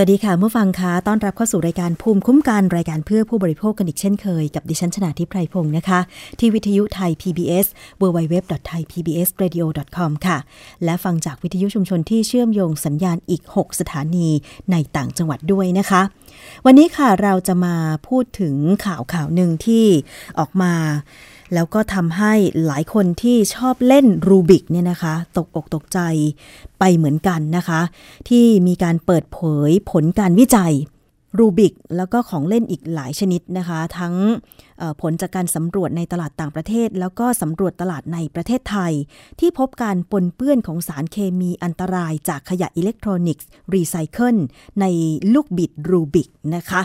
[0.00, 6.00] สวัสดีค่ะเมื่อฟังคะต้อนรับเข้าสู่รายการภูมิคุ้มกันรายการเพื่อผู้บริโภคกันอีกเช่นเคยกับดิฉันชนาทิพไพรพงศ์นะคะ
[6.38, 7.66] ที่วิทยุไทย PBS
[8.00, 10.38] www.thaipbsradio.com ค่ะ
[10.84, 14.28] และฟังจากวิทยุชุมชนที่เชื่อมโยงสัญญาณอีก 6 สถานี
[14.70, 16.02] ในต่างจังหวัดด้วยนะคะ
[16.66, 17.76] วันนี้ค่ะเราจะมา
[18.08, 19.84] พูดถึงข่าวข่าวหนึ่งที่
[20.38, 20.72] ออกมา
[21.54, 22.32] แล้วก็ทำให้
[22.66, 25.98] หลายคนที่ชอบเล่นรูบิกเนี่ยนะคะ ตกอกตกใจ
[26.78, 27.80] ไปเหมือนกันนะคะ
[28.28, 29.38] ที่มีการเปิดเผ
[29.68, 30.74] ยผลการวิจัย
[31.38, 34.14] รูบิกแล้วก็ของเล่นอีกหลายชนิดนะคะ ทั้ง
[35.00, 38.92] ผลจากการสำรวจในตลาดต่างประเทศ แล้วก็สำรวจตลาดในประเทศไทย
[39.40, 44.36] ที่พบการปนเปื้อนของสารเคมีอันตรายจากขยะอิเล็กทรอนิกส์รีไซเคิล
[44.80, 44.84] ใน
[45.34, 46.82] ลูกบิดรูบิกนะคะ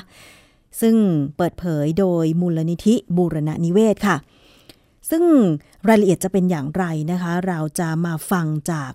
[0.81, 0.95] ซึ่ง
[1.37, 4.17] เปิดเผยโดยมูลนิธิบูรณนิเวศค่ะ
[5.09, 5.23] ซึ่ง
[5.87, 8.91] รายละเอียดจะเป็นอย่างไรนะคะ เราจะมาฟังจาก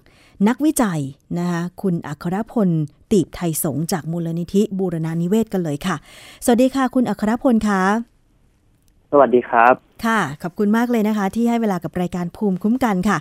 [0.48, 1.00] นักวิจัย
[1.38, 2.68] นะคะคุณอัครพล
[3.12, 5.96] ตีบไทยสงจากมูลนิธิบูรณานิเวศกันเลยค่ะ
[6.44, 7.82] สวัสดีค่ะ คุณอัครพลคะ
[9.12, 13.18] สวัสดีครับ ค่ะ ขอบคุณมากเลยนะคะ ที่ให้เวลากับรายการภูมิคุ้มกันค่ะ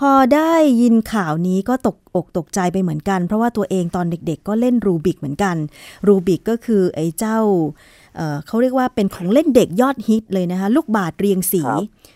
[0.00, 5.56] พอได้ยินข่าวนี้ก็ตกอกตกใจไปเหมือนกัน เพราะว่าตัวเองตอนเด็กๆ ก็เล่นรูบิกเหมือนกัน
[6.06, 7.38] รูบิกก็คือไอ้เจ้า
[8.46, 11.62] เขาเรียกว่าเป็นของเล่นเด็กยอดฮิตเลยนะคะลูกบาศเรียงสี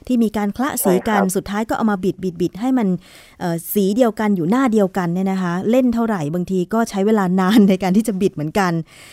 [0.07, 2.89] ที่มีการคละสีกันสุดท้ายก็เอามาบิดบิดบิดให้มัน
[3.73, 8.73] สีเดียวกันอยู่หน้าเดียวกันเนี่ยนะคะเล่นเท่าไหร่บางทีก็ใช้เวลานานในการที่จะบิดเหมือนกัน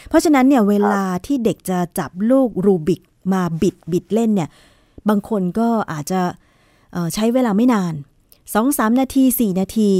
[0.09, 3.01] เพราะฉะนั้นเนี่ยเวลาที่เด็กจะจับลูกรูบิก
[3.33, 4.49] มาบิดบิดเล่นเนี่ย
[5.09, 6.21] บางคนก็อาจจะ
[7.13, 7.95] ใช้เวลาไม่นาน
[8.53, 9.91] สองสามนาทีสี่นาที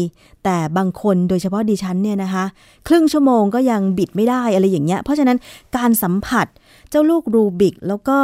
[0.43, 2.45] แต่บางคนโดยเฉพาะดิฉันเนี่ยนะคะ
[2.87, 5.37] ครึ่งชั่วโมงก็ยังบิดไม่ได้อะไรอย่างเงี้ย เพราะฉะนั้น
[5.77, 6.47] การสัมผัส
[6.89, 8.17] เจ้าลูกรูบิก แล้วก็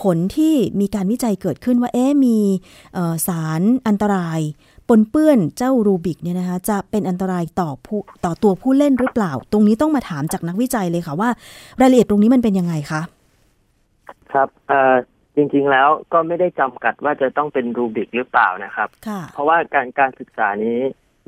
[0.00, 2.38] ผลที่มีการวิจัยเกิดขึ้นว่าเอ๊มี
[3.26, 4.40] สารอันตราย
[4.88, 11.30] ปนเปื้อนเจ้ารูบิกเนี่ยนะคะจะเป็นอันตรายต่อผู้ต่อตัวผู้เล่นหรือเปล่า ตรงนี้ต้องมาถามจากนักวิจัยเลยค่ะว่า
[11.80, 13.00] รายละเอียดตรงนี้มันเป็นยังไงคะ
[14.32, 14.48] ครับ
[15.36, 18.88] จริงๆแล้วก็ไม่ได้จำกัดว่าจะต้องเป็นรูบิกหรือเปล่านะครับ
[19.34, 20.78] เพราะว่าการการศึกษานี้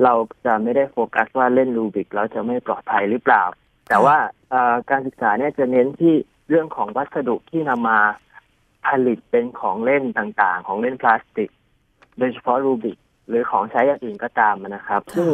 [0.04, 0.14] เรา
[0.46, 3.42] จะไม่ได้โฟกัสว่าเล่นรูบิกแล้วจะไม่ปลอดภัยหรือเปล่า
[3.88, 4.16] แต่ว่า
[4.90, 6.14] การศึกษาเนี่ยจะเน้นที่
[6.50, 8.00] เรื่องของวัสดุที่นำมา
[8.86, 11.50] ผลิตเป็นของเล่นต่างๆ ของเล่นพลาสติก
[12.18, 15.28] โดยเฉพาะรูบิกหรือของใช้อย่างอื่นก็ตามนะครับ ซึ่ง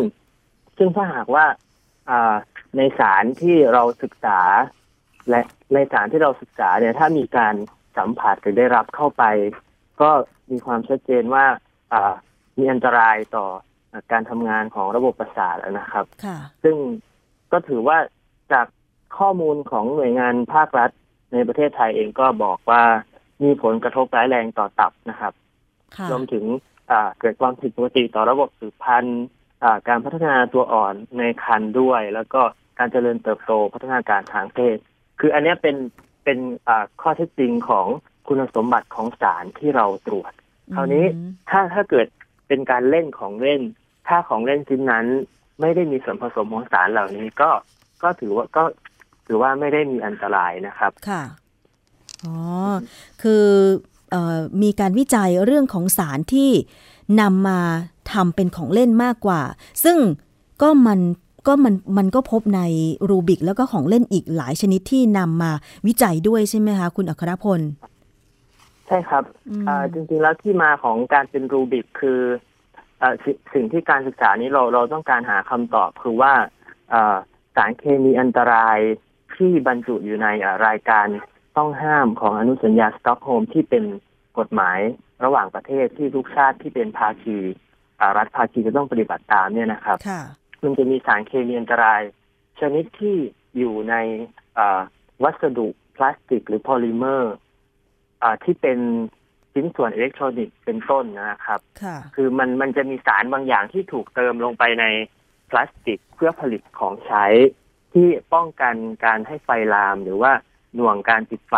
[0.77, 1.45] ซึ่งถ้าหากว่า
[2.77, 4.41] ในสารที่เราศึกษา
[5.31, 5.41] และ
[5.75, 7.55] ในสารที่เราศึกษาเนี่ยถ้ามีการ
[7.99, 9.25] สัมผัสหรือได้รับเข้าไป
[10.01, 10.11] ก็
[10.51, 11.45] มีความชัดเจนว่า
[12.59, 13.47] มีอันตรายต่อ
[14.13, 16.05] การทำงานของระบบประสาทนะครับ
[16.63, 16.77] ซึ่ง
[17.53, 17.99] ก็ถือว่า
[18.53, 18.67] จาก
[19.19, 20.91] ข้อมูลของหน่วยงานภาครัฐ
[21.33, 22.83] ในประเทศไทยเองก็บอกว่า
[23.43, 25.33] มีผลกระทบร้ายแรงต่อตับนะครับ
[26.11, 26.45] รวมถึง
[27.21, 29.25] เกิดความผิดปกติต่อระบบสืบพันธุ์
[29.89, 32.41] การพัฒนาตัวอ่อนในคันด้วย แล้วก็
[32.79, 34.77] การเจริญเติบโตพัฒนาการทางเพศ
[35.21, 35.77] คืออันนี้เป็น
[36.25, 36.39] เป็น
[37.01, 37.87] ข้อเท็จจริงของ
[38.29, 40.33] คุณสมบัติของสารที่เราตรวจ
[40.75, 41.05] คราวนี้
[41.51, 42.07] ถ้าถ้าเกิด
[42.49, 43.63] เป็นการเล่นของเล่น
[44.09, 45.07] ถ้าของเล่นชิ้นนั้น
[45.61, 47.51] ไม่ได้มีส่วนผสมของสารเหล่านี้ก็
[48.03, 48.65] ก็ถือว่าก็
[49.27, 51.23] ถือว่าไม่ได้มีอันตรายนะครับ ค่ะ
[52.25, 52.37] อ๋อ
[53.23, 53.45] คือ
[54.15, 54.17] อ
[54.63, 56.51] มีการวิจัยเรื่องของสารที่
[57.21, 57.61] นำมา
[58.13, 59.43] ทำเป็นของเล่นมากกว่า
[59.85, 59.99] ซึ่ง
[60.63, 61.01] ก็มัน
[61.47, 62.61] ก็มันมันก็พบใน
[63.09, 65.53] รูบิกแล้วก็ของเล่นอีกหลายชนิดที่นำมา
[65.87, 67.61] วิจัยด้วยใช่ไหมคะคุณอัครพล
[68.87, 69.25] ใช่ครับ
[69.93, 72.21] จริงๆแล้วที่มาของการเป็นรูบิกคือ
[73.03, 73.05] อ
[73.55, 76.33] สิ่งที่การศึกษานี้เราเราต้องการหาคำตอบคือว่า
[77.57, 78.79] สารเคมีอันตราย
[79.39, 80.29] ที่บรรจุอยู่ใน
[80.67, 81.07] รายการ
[81.57, 83.85] ต้องห้ามของอนุสัญญาสตอกโฮล์มที่เป็น
[84.39, 84.79] กฎหมาย
[85.25, 87.37] ระหว่างประเทศที่ทุกชาติที่เป็นภาคี
[88.17, 89.99] รัฐภาคีจะต้องปฏิบัติตามเนี่ยนะครับ
[90.63, 92.03] มันจะมีสารเคมีอันตราย
[92.61, 93.17] ชนิดที่
[93.59, 93.95] อยู่ใน
[95.23, 97.35] วัสดุพลาสติกหรือโพลิเมอร์
[98.45, 98.79] ที่เป็น
[99.53, 101.61] ชิ้นส่วนอิเล็กทรอนิกส์เป็นต้นนะครับ
[102.15, 104.85] คือมันมันจะมีสารบางอย่างที่ถูกเติมลงไปใน
[105.51, 107.25] พลาสติกเพื่อผลิตของใช้
[107.97, 110.33] ที่ป้องกันการให้ไฟลาม หรือว่า
[110.75, 111.55] หน่วงการติดไฟ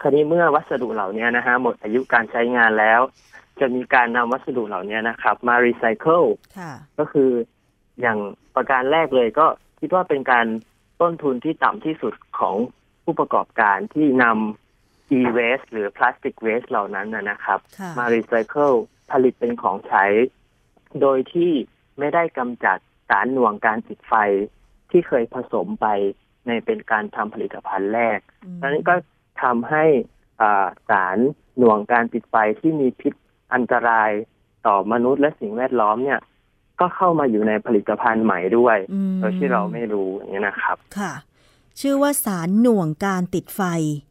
[0.00, 3.00] คราวนี้เมื่อวัสดุเหล่านี้นะฮะหมดอายุการใช้งานแล้ว
[3.60, 6.22] จะมีการนำวัสดุเหล่านี้นะครับ มารีไซเคิล
[6.98, 7.30] ก็คือ
[8.00, 8.18] อย่าง
[8.54, 9.46] ประการแรกเลยก็
[9.80, 10.46] คิดว่าเป็นการ
[11.00, 12.56] ต้นทุนที่ต่ำที่สุดของ
[13.04, 17.58] ผู้ประกอบการที่นำ e-waste หรือ plastic waste เหล่านั้นนะครับ
[17.98, 18.72] มารีไซเคิล
[19.10, 20.04] ผลิตเป็นของใช้
[21.00, 21.52] โดยที่
[21.98, 24.14] ไม่ได้กำจัดสารหน่วงการติดไฟ
[24.92, 25.86] ที่เคยผสมไป
[26.46, 28.18] ในเป็นการทำผลิตภัณฑ์แรก
[28.62, 28.94] นั้นก็
[29.42, 29.84] ทำให้
[30.88, 31.18] สาร
[31.58, 33.12] หน่วงการติดไฟที่มีพิษ
[33.54, 34.10] อันตราย
[34.66, 36.20] ต่อมนุษย์และสิ่งแวดล้อมเนี่ย
[36.80, 38.76] ก็เข้ามาอยู่ในผลิตภัณฑ์ใหม่ด้วย
[39.20, 41.12] โดยที่เราไม่รู้อย่างนี้นะครับ ค่ะ
[41.80, 43.60] ชื่อว่าสารหน่วงการติดไฟ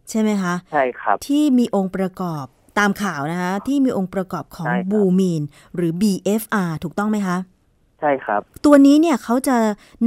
[0.10, 2.45] ใช่ไหมคะ ใช่ครับ ที่มีองค์ประกอบ
[2.80, 5.44] ตามข่าวนะคะที่มีองค์ประกอบของบูมีน
[5.75, 9.57] หรือ BFR ถูกต้องไหมคะใช่ครับ ตัวนี้เนี่ยเขาจะ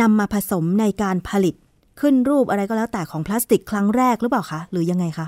[0.01, 1.55] นำมาผสมในการผลิต
[2.01, 5.27] ขึ้นรูปอะไรก็แล้วแต่ของพลาสติกครั้งแรกหรือเปล่าคะหรือยังไงคะ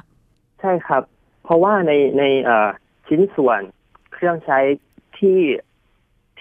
[0.60, 1.02] ใช่ครับ
[1.44, 2.22] เพราะว่าในใน
[3.06, 3.60] ชิ้นส่วน
[4.12, 4.58] เครื่องใช้
[5.18, 5.40] ที่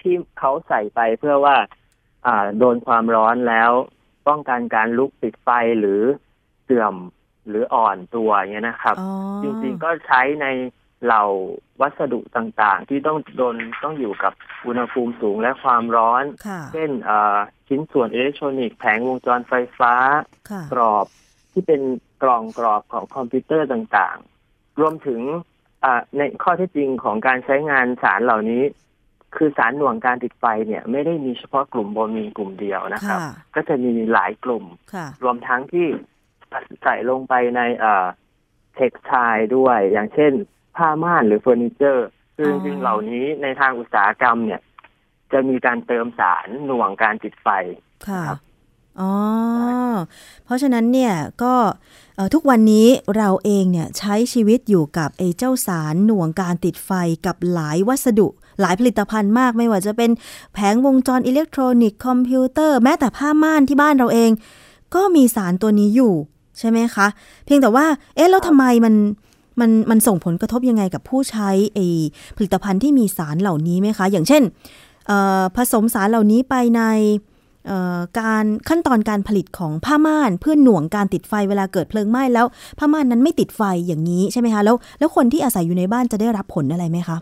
[0.08, 1.56] ี่เขาใส่ไปเพื่อว่า
[2.58, 3.70] โดนความร้อนแล้ว
[4.28, 5.48] ป้องกันการลุกติดไฟ
[5.80, 6.00] หรือ
[6.64, 6.94] เสื่อม
[7.48, 8.96] หรืออ่อนตัวเงี้ยนะครับ
[9.42, 10.46] จริงๆก็ใช้ใน
[11.04, 11.24] เหล่า
[11.80, 13.54] วัสดุต่างๆ ที่ต้องโดน
[13.84, 14.32] ต้องอยู่กับ
[14.66, 16.24] อุณหภูมิสูงและความร้อน
[16.72, 16.90] เช่น
[17.68, 19.94] ชิ้นส่วนอิเล็กทรอนิกส์แผงวงจรไฟฟ้า
[20.72, 21.06] กรอบ
[21.52, 21.80] ที่เป็น
[22.22, 25.20] กล่องกรอบของคอมพิวเตอร์ต่างๆ รวมถึง
[26.18, 28.62] ในข้อเท็จจริงของการใช้งานสารเหล่านี้
[29.36, 33.20] คือสารหน่วงการติดไฟเนี่ย ไม่ได้มีเฉพาะกลุ่มโบมีนกลุ่มเดียวนะครับ
[33.54, 34.64] ก็จะมีหลายกลุ่ม
[35.22, 35.86] รวมทั้งที่
[36.82, 37.60] ใส่ลงไปใน
[38.76, 39.12] เท็กซ์ไท
[39.56, 40.32] ด้วย อย่างเช่น
[40.76, 44.60] ผ้าม่านหรือเฟอร์นิเจอร์ ซึ่งจริงเหล่านี้ในทางอุตสาหกรรมเนี่ย
[45.32, 47.48] จะมีการเติมสารหน่วงการติดไฟ
[48.08, 48.24] ค่ะ
[49.00, 49.12] อ๋อ
[50.44, 51.54] เพราะฉะนั้นเนี่ยก็
[52.34, 52.86] ทุกวันนี้
[53.16, 56.90] เราเองเนี่ยใช้ชีวิตอยู่กับไอ้เจ้าสารหน่วงการติดไฟ
[57.26, 58.28] กับหลายวัสดุ
[58.60, 60.10] หลายผลิตภัณฑ์มากไม่ว่าจะเป็น
[60.52, 64.30] แผงวงจรอิเล็กทรอนิกส์คอมพิวเตอร์แม้แต่ผ้าม่านที่บ้านเราเอง
[64.94, 66.14] ก็มีสารตัวนี้อยู่
[66.58, 67.06] ใช่ไหมคะ
[67.44, 67.86] เพียงแต่ว่า
[68.16, 68.94] เอ๊ะแล้วทำไมมัน
[69.60, 71.78] มันมันส่งผลกระทบยังไงกับผู้ใช้ไอ้
[72.36, 74.42] ผลิตภัณฑ์ที่มีสารเหล่านี้ไหมคะ อย่างเช่น
[75.56, 76.82] ผสมสารเหล่านี้ไปใน
[78.20, 82.46] การขั้นตอนการผลิตของผ้าม่านเพื่อหน่วงการติดไฟเวลาเกิดเพลิงไหม้แล้ว
[82.78, 87.18] ผ้าม่านนั้นไม่ติดไฟอย่างนี้ใช่ไหมคะแล้วแล้วคนที่อาศัยอยู่ในบ้านจะได้รับผลอะไรไหมคะ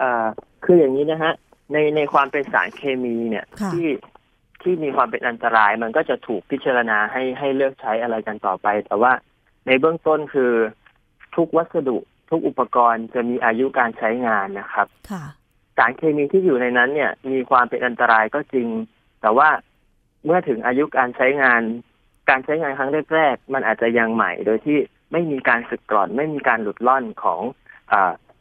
[0.00, 0.26] อ่า
[0.64, 1.32] คืออย่างนี้นะฮะ
[1.72, 3.88] ในในความเป็นสารเคมีเนี่ยที่
[4.62, 9.12] ที่มีความเป็นอันตราย มันก็จะถูกพิจารณาให้ให้เลือกใช้อะไรกันต่อไป แต่ว่า
[9.68, 10.52] ในเบื้องต้นคือ
[11.36, 11.98] ทุกวัสดุ
[12.30, 14.86] ทุกอุปกรณ์จะมีอายุการใช้งานนะครับ
[15.76, 18.68] สารเคมีที่อยู่ในนั้นเนี่ย มีความเป็นอันตรายก็จริง
[19.22, 19.48] แต่ว่า
[20.24, 21.62] เมื่อถึงอายุการใช้งาน
[22.30, 24.78] การใช้งานครั้งแรกๆมันอาจจะยังใหม่ โดยที่
[25.12, 27.40] ไม่มีการสึกกร่อน ไม่มีการหลุดล่อนของ
[27.92, 27.94] อ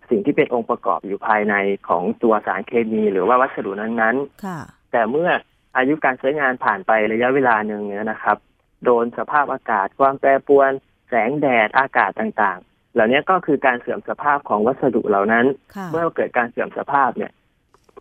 [0.10, 1.56] สิ่งที่เป็นองค์ประกอบอยู่ภายใน
[1.88, 5.30] ของตัวสารเคมี หรือว่าวัสดุนั้นๆแต่เมื่อ
[5.78, 8.38] อายุการใช้งานผ่านไประยะเวลาหนึ่งเนี่ยนะครับ
[8.84, 10.72] โดนสภาพอากาศความแปรปรวน
[11.08, 15.46] แสงแดดอากาศต่างๆ เหล่านี้ก็คือการเสื่อมสภาพของวัสดุเหล่านั้น
[15.92, 17.32] เมื่อเกิดการเสื่อมสภาพเนี่ย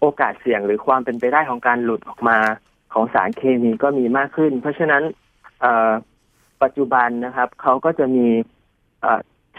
[0.00, 2.38] โอกาสเสี่ยงหรือความเป็นไปได้ของการหลุดออกมา
[2.92, 5.02] ของสารเคมีก็มีมากขึ้น เพราะฉะนั้น
[6.62, 8.28] ปัจจุบันนะครับเขาก็จะมี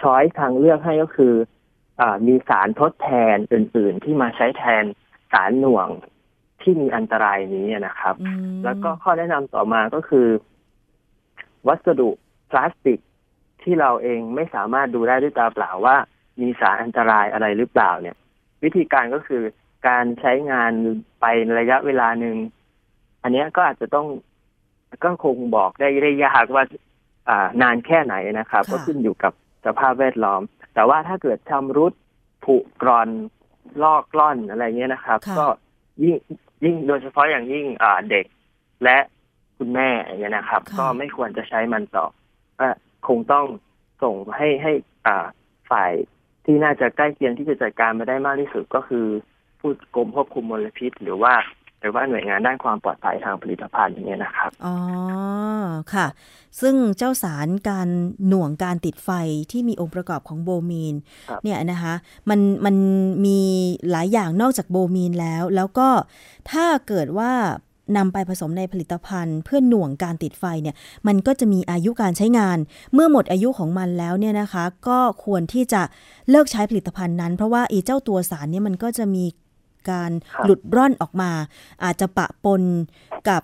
[0.02, 1.34] ช้อยทางเลือกให้ก็คือ
[2.02, 4.84] อมีสารทดแทนอื่น ๆ ที่มาใช้แทน
[5.32, 5.88] สารหน่วง
[6.62, 8.16] ที่มีอันตรายนี้นะครับ
[8.64, 10.28] แล้วก็ข้อแนะนำต่อมาก็คือ
[11.68, 12.10] วัสดุ
[12.50, 13.00] พลาสติก
[13.68, 15.96] ที่เราเองไม่สามารถดูได้ด้วยตาเปล่าว่า
[16.42, 18.16] มีสารอันตรายอะไรหรือเปล่าเนี่ย
[18.64, 19.44] วิธีการก็คือ
[19.88, 20.72] การใช้งาน
[21.20, 21.26] ไป
[21.60, 22.36] ระยะเวลาหนึ่ง
[23.24, 24.08] อันนี้ก็อาจจะต้อง
[25.04, 26.64] ก็คงบอกได้ได้ยากว่า
[27.30, 29.34] อ่านานแค่ไหนนะครับ ก็ขึ้นอยู่กับ
[29.66, 30.42] สภาพแวดล้อม
[30.74, 31.94] แต่ว่าถ้าเกิดชำรุด
[32.46, 33.10] ผุกร่อน
[33.84, 35.46] ลอกกล้อนอะไรเงี้ยนะครับ ก็
[36.04, 36.16] ยิ่ง
[36.64, 38.26] ยิ่งโดยเฉพาะอย่างยิ่งอ่าเด็ก
[38.84, 38.98] และ
[39.58, 42.06] คุณแม่อย่างเงี้ยนะครับ ก็ไม่ควรจะใช้มันต่อ
[43.10, 43.46] คงต้อง
[44.04, 44.72] ส่งให้ให้
[45.08, 45.26] อ่า
[45.70, 45.92] ฝ่าย
[46.46, 49.06] ที่น่าจะใกล้เคียงที่จะจัดการมาได้มากที่สุดก็คือ
[49.60, 51.34] ผู้กรมควบคุมมลพิษ หรือว่า
[51.82, 54.76] หรือว่าหน่วยงานด้านความปลอดภัยทางผลิตภัณฑ์อย่างเงี้ยนะครับ อ๋อ
[55.94, 56.08] ค่ะ
[56.62, 57.88] ซึ่งเจ้าสารการ
[58.28, 59.10] หน่วงการติดไฟ
[59.52, 60.96] ที่มีองค์ประกอบของโบมีน
[61.44, 61.94] เนี่ยนะคะ
[62.30, 62.76] มันมัน
[63.26, 63.40] มี
[63.92, 65.90] หลายอย่างนอกจากโบมีนแล้ว แล้วก็
[66.52, 67.32] ถ้าเกิดว่า
[67.98, 70.76] นำไปผสมในผลิตภัณฑ์ เพื่อหน่วงการติดไฟเนี่ย
[71.08, 72.58] มันก็จะมีอายุการใช้งาน
[72.94, 75.82] เมื่อหมดอายุของมันแล้วเนี่ยนะคะ ก็ควรที่จะ
[76.30, 79.26] เลิกใช้ผลิตภัณฑ์นั้น เพราะว่าอีเจ้าตัวสารเนี่ยมันก็จะมี
[79.90, 80.12] การ
[80.44, 81.32] หลุดร่อนออกมา
[81.84, 82.62] อาจจะปะปน
[83.30, 83.42] กับ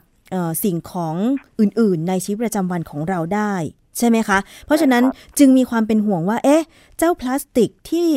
[0.64, 1.16] สิ่งของ
[1.60, 3.54] อื่น ๆ ในชีวิตประจำวันของเราได้
[3.98, 5.04] ใช่ไหมคะ เพราะฉะนั้น
[5.40, 6.64] จึงมีความเป็นห่วงว่า เอ๊ะ
[6.98, 8.10] เจ้าพลาสติกที่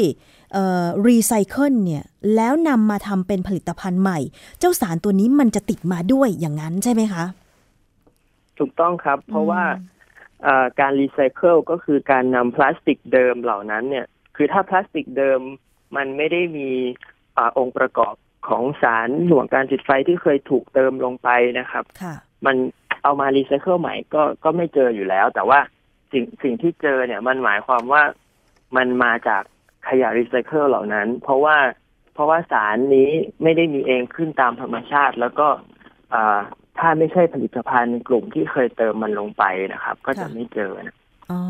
[1.06, 2.04] รีไซเคิลเนี่ย
[2.36, 4.18] แล้วนำมาทำเป็นผลิตภัณฑ์ใหม่
[4.58, 7.24] เจ้าสารตัวนี้มันจะติดมาด้วยอย่างนั้นใช่ไหมคะ
[8.58, 9.62] ถูกต้องครับ เพราะว่า
[10.80, 15.40] การรีไซเคิลก็คือการนำพลาสติกเดิมเหล่านั้นเนี่ย คือถ้าพลาสติกเดิม
[15.96, 16.70] มันไม่ได้มี
[17.38, 18.14] องค์ประกอบ
[18.48, 21.84] ของสารหน่วงการติดไฟที่เคยถูกเติมลงไปนะครับ
[22.46, 22.56] มัน
[23.02, 25.60] เอามารีไซเคิลใหม่ก็ก็ไม่เจออยู่แล้ว แต่ว่า
[26.12, 28.02] สิ่งสิ่งที่เจอเนี่ยมันหมายความว่า
[28.76, 29.42] มันมาจาก
[29.88, 31.56] ขยะรีไซเคิลเหล่านั้น เพราะว่า
[32.14, 33.10] เพราะว่าสารนี้
[33.42, 35.48] ไม่ได้มีเองขึ้นตามธรรมชาติ แล้วก็
[36.78, 40.96] ถ้าไม่ใช่ผลิตภัณฑ์กลุ่มที่เคยเติมมันลงไปนะครับ ก็จะไม่เจอนะ
[41.30, 41.40] อ๋อ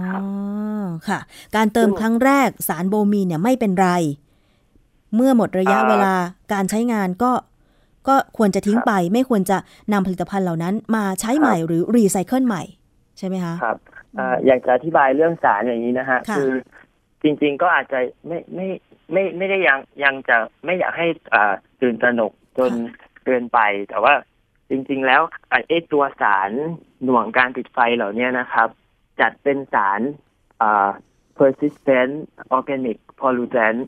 [1.08, 1.20] ค่ะ
[1.56, 3.90] การเติมครั้งแรกสารโบมีเนี่ยไม่เป็นไร
[5.14, 6.14] เมื่อหมดระยะเวลา
[6.52, 7.32] การใช้งานก็
[8.08, 9.58] ก็ควรจะทิ้งไป ไม่ควรจะ
[9.92, 12.62] นำผลิตภัณฑ์เหล่านั้นมาใช้ใหม่หรือรีไซเคิลใหม่
[13.18, 13.78] ใช่ไหมคะ ครับ
[14.46, 16.50] อยากจะอธิบายเรื่องสารอย่างนี้นะฮะ คือ
[17.26, 18.66] จริง ๆ ก็อาจจะไม่ไม่
[19.12, 22.72] ไม่ไม่ได้ยังยังจะไม่อยากให้อ่าตื่นตระหนกจน
[23.24, 24.14] เกินไป แต่ว่า
[24.70, 25.22] จริง ๆ แล้ว
[25.68, 26.50] ไอ้ตัวสาร
[27.04, 28.68] หน่วงการติดไฟเหล่านี้นะครับ
[29.20, 30.00] จัดเป็นสาร
[30.62, 30.88] อ่า
[31.36, 32.14] persistent
[32.56, 33.80] organic pollutant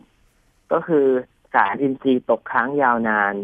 [0.72, 1.06] ก็คือ
[1.54, 3.34] สารอินทรีย์ตกค้างยาวนาน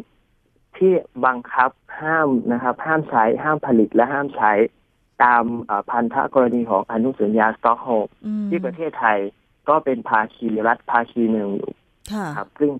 [0.77, 0.93] ที่
[1.27, 1.71] บังคับ
[2.01, 4.53] ห้ามนะครับ ห้ามใช้ห้ามผลิตและห้ามใช้
[5.25, 5.45] ตาม
[5.91, 8.13] พันธกรณีของอนุสัญญาสตอกโฮล์ม
[8.49, 9.19] ที่ประเทศไทย
[9.69, 11.73] ก็เป็นภาคีรัฐภาคีหนึ่งอยู่
[12.37, 12.71] ครับ ซึ่ง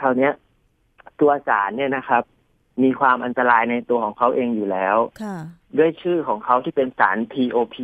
[0.00, 0.30] คราวนี้
[1.20, 2.22] ตัวสารเนี่ยนะครับ
[2.82, 4.96] มีความอันตรายในตัวของเขาเองอยู่แล้ว
[5.78, 7.76] ด้วยชื่อของเขาที่เป็นสาร POP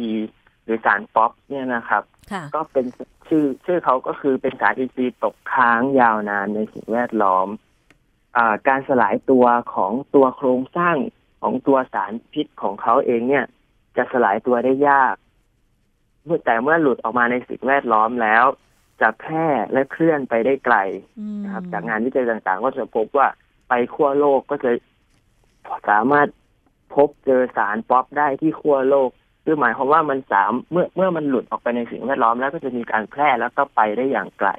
[0.65, 2.03] หรือสารป๊อปเนี่ยนะครับ
[2.55, 2.87] ก็เป็น
[3.29, 7.49] ชื่อชื่อเขาก็คือเป็นสารอินทรีย์ตกค้างยาวนานในสิ่งแวดล้อม
[8.37, 10.97] อการสลายตัวของตัวโครงสร้าง
[11.43, 13.45] ของตัวสารพิษของเขาเองเนี่ย
[13.97, 15.26] จะสลายตัวได้ยากเมื่อ
[16.45, 18.45] แต่เมื่อหลุดออกมาในสิ่งแวดล้อมแล้ว
[19.01, 20.77] จะแพร่และเคลื่อนไปได้ไกล
[21.45, 23.29] นะครับ จากงานวิจัยต่างๆ ก็จะพบว่า
[23.69, 24.71] ไปขั้วโลกก็จะ
[25.91, 26.29] สามารถ
[26.95, 29.09] พบเจอสารป๊อปได้ที่ขั้วโลก
[29.45, 34.51] คือหมายความว่ามันสามเมื่อเมื่อมันหลุดออกไปในสิ่งแวดล้อมแล้วก็จะมีการแพร่แล้วก็ไปได้อย่างไกล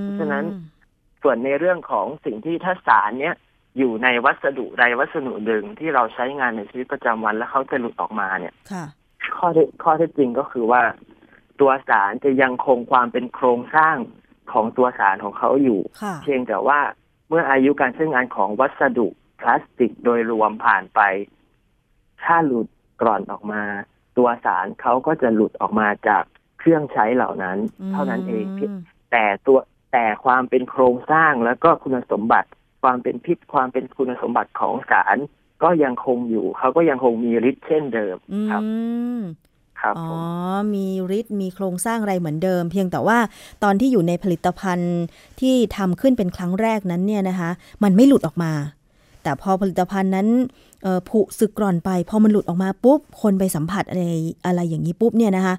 [0.00, 0.44] เพราะฉะนั้น
[1.22, 3.34] ส่วนในเรื่องของสิ่งที่ถ้าสารเนี้ย
[3.78, 8.54] อยู่ในวัสดุใดวัสดุหนึ่งที่เราใช้งานในชีวิตประจำวันแล้วเขาจะหลุดออกมาเนี่ย
[9.36, 9.48] ข้อ
[9.82, 10.82] ข้อเท็จจริงก็คือว่า
[11.60, 13.96] ตัวสารจะยังคงความเป็นโครงสร้าง
[14.52, 15.80] ของตัวสารของเขาอยู่
[16.22, 16.80] เพียงแต่ว่า
[17.28, 19.08] เมื่ออายุการใช้งานของวัสดุ
[19.40, 21.00] พลาสติกโดยรวมผ่านไป
[22.22, 22.66] ถ้าหลุด
[23.00, 23.62] กร่อนออกมา
[24.16, 26.24] ตัวสารเขาก็จะหลุดออกมาจาก
[26.58, 27.58] เครื่องใช้เหล่านั้น
[27.92, 28.46] เท่านั้นเอง
[29.12, 29.58] แต่ตัว
[29.92, 32.48] แต่ความเป็นโครงสร้างแล้วก็คุณสมบัติ
[32.82, 35.16] ความเป็นพิษความเป็นคุณสมบัติของสาร
[35.62, 38.16] ก็ยังคงอยู่ เขาก็ยังคงมีฤทธิ์เช่นเดิม
[38.50, 38.62] ครับ
[39.80, 40.08] ครับอ๋อ
[40.74, 40.86] มี
[41.18, 43.18] ฤทธิ์มีโครงสร้างอะไรเหมือนเดิม เพียงแต่ว่า
[43.62, 44.96] ตอนที่อยู่ในผลิตภัณฑ์
[45.40, 47.50] ที่ทำขึ้นเป็นครั้งแรกนั้นเนี่ยนะคะ
[47.82, 48.52] มันไม่หลุดออกมา
[49.22, 50.28] แต่พอผลิตภัณฑ์นั้น
[51.08, 54.04] ผุสึกกร่อนไป พอมันหลุดออกมาปุ๊บ คนไปสัมผัสอะไร
[54.46, 55.54] อะไรอย่างนี้ปุ๊บเนี่ยนะคะ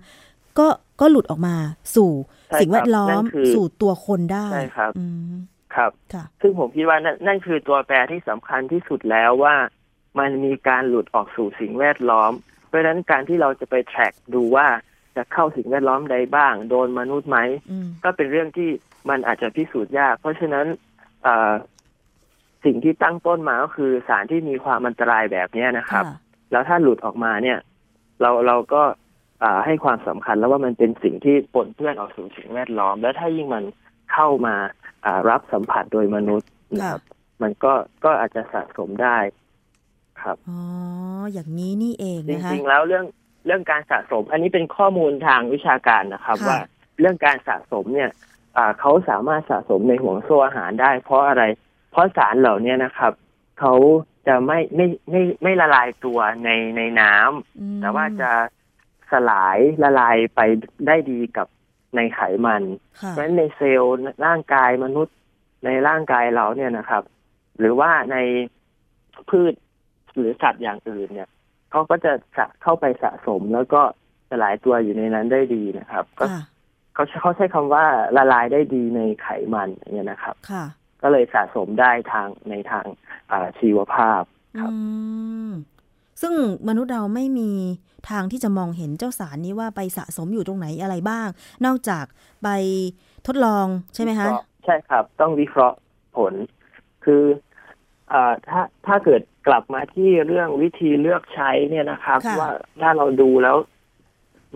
[0.60, 0.68] ก็
[1.02, 1.56] ก็หลุดออกมา
[1.96, 2.12] สู่
[2.60, 3.22] สิ่งแวดล้อม
[3.56, 4.92] สู่ตัวคนได้ใช่ครับ
[5.76, 5.92] ครับ
[6.42, 9.56] ซึ่งผมคิดว่านั่นคือตัวแปรที่สำคัญที่สุดแล้วว่า
[10.20, 12.32] มันมีการหลุดออกสู่สิ่งแวดล้อม
[12.68, 14.68] เพราะฉะนั้นการที่เราจะไปแทร็กดูว่า
[15.16, 17.40] จะเข้าสิ่งแวดล้อมใดบ้าง โดนมนุษย์ไหม
[18.04, 18.70] ก็เป็นเรื่องที่
[19.10, 20.66] มันอาจจะพิสูจน์ยาก เพราะฉะนั้น
[22.66, 26.06] สิ่งที่ตั้งต้นมาก็คือสารที่มีความอันตรายแบบนี้นะครับ
[26.52, 27.60] แล้วถ้าหลุดออกมาเนี่ย
[28.22, 28.84] เราเราก็
[29.66, 33.64] ให้ความสำคัญแล้วว่ามันเป็นสิ่งที่ปนเปื้อนออกสู่สิ่งแวดล้อม แล้วถ้ายิ่งมัน
[34.14, 34.56] เข้ามา
[35.30, 37.02] รับสัมผัสโดยมนุษย์นะครับ
[37.42, 37.74] มันก็
[38.06, 39.18] ก็อาจจะสะสมได้
[40.22, 40.60] ครับอ๋อ
[41.34, 43.06] อย่างนี้นี่เองนะคะจริงๆแล้วเรื่อง
[43.46, 46.58] เรื่องการสะสม อันนี้เป็นข้อมูลทางวิชาการนะครับ ว่า
[47.00, 48.12] เรื่องการสะสมเนี่ย
[48.80, 51.44] เขาสามารถสะสมในห่วงโซ่อาหารได้ เพราะอะไร
[51.92, 53.14] เพราะสารเหล่านี้นะครับ
[53.60, 53.74] เขา
[54.28, 58.32] จะไม่ไม่ไม่ไม่ละลายตัวในในน้ำแต่ว่าจะ
[59.12, 60.40] สลายละลายไป
[60.88, 61.48] ได้ดีกับ
[61.96, 62.64] ในไขมัน
[63.10, 65.16] เพราะฉะนั้นในเซลล์ร่างกายมนุษย์
[65.66, 67.04] ในร่างกายเราเนี่ยนะครับ
[67.60, 68.18] หรือว่าใน
[69.30, 69.54] พืช
[70.18, 71.30] หรือสัตว์อย่างอื่นเนี่ย
[71.72, 72.12] เขาก็จะ
[72.64, 73.82] เข้าไปสะสมแล้วก็
[74.30, 76.26] สลายตัวอยู่ในนั้นได้ดีนะครับ ก็
[76.94, 77.86] เขาเขาใช้คำว่า
[78.18, 80.66] ละลายได้ดีในไขมันเนี่ยนะครับค่ะ
[81.02, 82.86] ก็เลยสะสมได้ทางในทาง
[83.60, 84.22] ชีวภาพ
[84.60, 84.72] ครับ
[86.22, 86.34] ซึ่ง
[86.68, 87.52] มนุษย์เราไม่มี
[88.10, 91.28] ทางที่จะมองเห็นเจ้าสารนี้ว่าไปสะสมอยู่ตรงไหนอะไรบ้าง
[91.66, 92.06] นอกจาก
[92.44, 92.50] ไป
[93.28, 94.28] ทดลองใช่ไหมคะ
[94.66, 95.78] ใช่ครับ ต้องวิเคราะห์
[96.18, 96.34] ผล
[97.06, 97.24] คือ
[98.48, 102.50] ถ้าถ้าเกิดกลับมาที่เรื่องวิธีเลือกใช้เนี่ยนะครับ ว่า
[102.82, 103.58] ถ้าเราดูแล้ว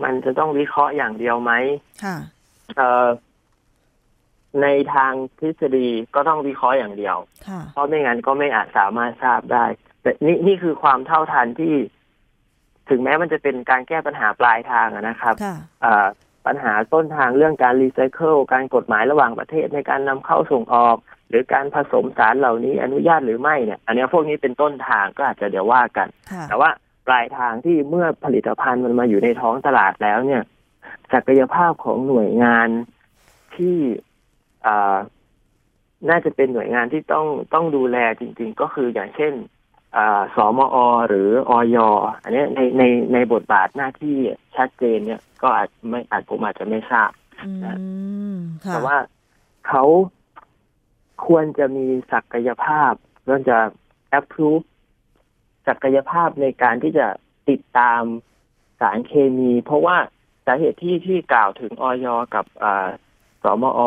[0.02, 1.52] มันจะต้องวิเคราะห์อย่างเดียวไหม
[2.04, 2.16] ค่ะ
[4.62, 7.16] ในทางทฤษฎีก็ต้องวิเคราะห์อย่างเดียว
[7.72, 9.64] เพราะไม่งั้นก็ไม่อาจสามารถทราบได้
[10.02, 11.74] แต่นี่นี่คือความเท่าทันที่
[12.88, 15.34] ถึงแม้มันจะเป็นการแก้ปัญหาปลายทางนะครับ
[16.46, 20.96] ปัญหาต้นทางเรื่องการรีไซเคิลการกฎหมายระหว่างประเทศในการนำเข้าส่งออก
[21.32, 26.08] หรือการผสมสารเหล่านี้อนุญาตหรือไม่เนี่ย อันนี้พวกนี้เป็นต้นทางก็อาจจะเดี๋ยวว่ากัน
[26.48, 26.70] แต่ว่า
[27.06, 30.42] ปลายทางที่เมื่อผลิตภัณฑ์มันมาอยู่ในท้องตลาดแล้วเนี่ย
[31.12, 32.68] ศักยภาพของหน่วยงาน
[33.56, 33.76] ที่
[34.66, 34.96] อ่า
[36.08, 39.32] น่าจะเป็นหน่วยงานที่ต้องต้องดูแลจริง ๆ ก็คืออย่างเช่น
[39.96, 39.98] อ
[40.34, 40.76] สมอ
[41.08, 41.78] หรืออย
[42.22, 44.16] อันนี้ในในในบทบาทหน้าที่
[44.56, 47.10] ชัดเจนเนี่ย ก็อาจไม่อาจผมอาจจะไม่ทราบ
[47.64, 47.78] นะ
[48.68, 48.96] แต่ว่า
[49.68, 49.84] เขา
[51.26, 52.92] ควรจะมีศักยภาพ
[53.26, 53.58] ควรจะ
[54.18, 54.64] approve
[55.68, 57.06] ศักยภาพในการที่จะ
[57.48, 58.02] ติดตาม
[58.80, 59.96] สารเคมี เพราะว่า
[60.46, 62.46] สาเหตุที่ที่กล่าวถึงอยกับ
[63.42, 63.80] สมอ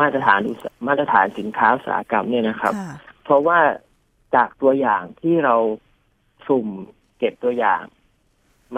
[0.00, 0.40] มาตรฐาน
[0.86, 2.74] มาตรฐานสินค้าอุตสาหกรรมเนี่ยนะครับ
[3.24, 3.58] เพราะว่า
[4.34, 5.56] จากตัวอย่างที่เรา
[6.48, 6.68] สุ่ม
[7.18, 7.82] เก็บตัวอย่าง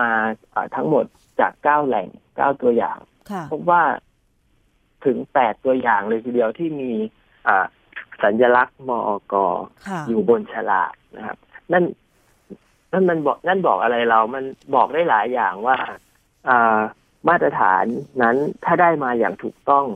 [0.00, 0.10] มา
[0.74, 1.04] ทั้งหมด
[1.40, 2.98] จากเก้าแหล่งเก้าตัวอย่าง
[3.50, 3.82] พบว่า
[5.04, 6.92] ถึงแปดตัวอย่างเลยทีเดียวที่มี
[8.24, 9.34] สัญลักษณ์มอก
[10.08, 11.38] อยู่บนฉลากนะครับ
[11.72, 11.84] นั่น
[12.92, 15.76] นั่นมันบอกนั่นบอกอะไรเรา มันบอกได้หลายอย่างว่า
[17.28, 17.84] มาตรฐาน
[18.22, 19.86] นั้นถ้าได้มาอย่างถูกต้อง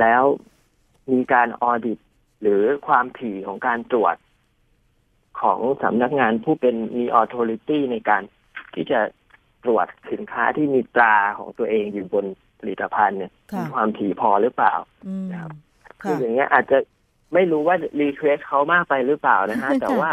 [0.00, 0.22] แล้ว
[1.12, 1.98] มีการ audit
[2.42, 4.16] หรือความถี่ของการตรวจ
[5.40, 8.22] ของสำนักงานผู้เป็นมี authority ในการ
[8.74, 9.00] ที่จะ
[9.64, 12.26] ตรวจสินค้าที่มีตราของตัวเองอยู่บน
[12.60, 14.74] ผลิตภัณฑ์เนี่ยมีความถี่พอหรือเปล่า
[15.32, 15.52] นะครับ
[16.02, 16.78] คืออย่างเงี้ยอาจจะ
[17.34, 20.10] ไม่รู้ว่า request เขามากไปหรือเปล่านะฮะแต่ว่า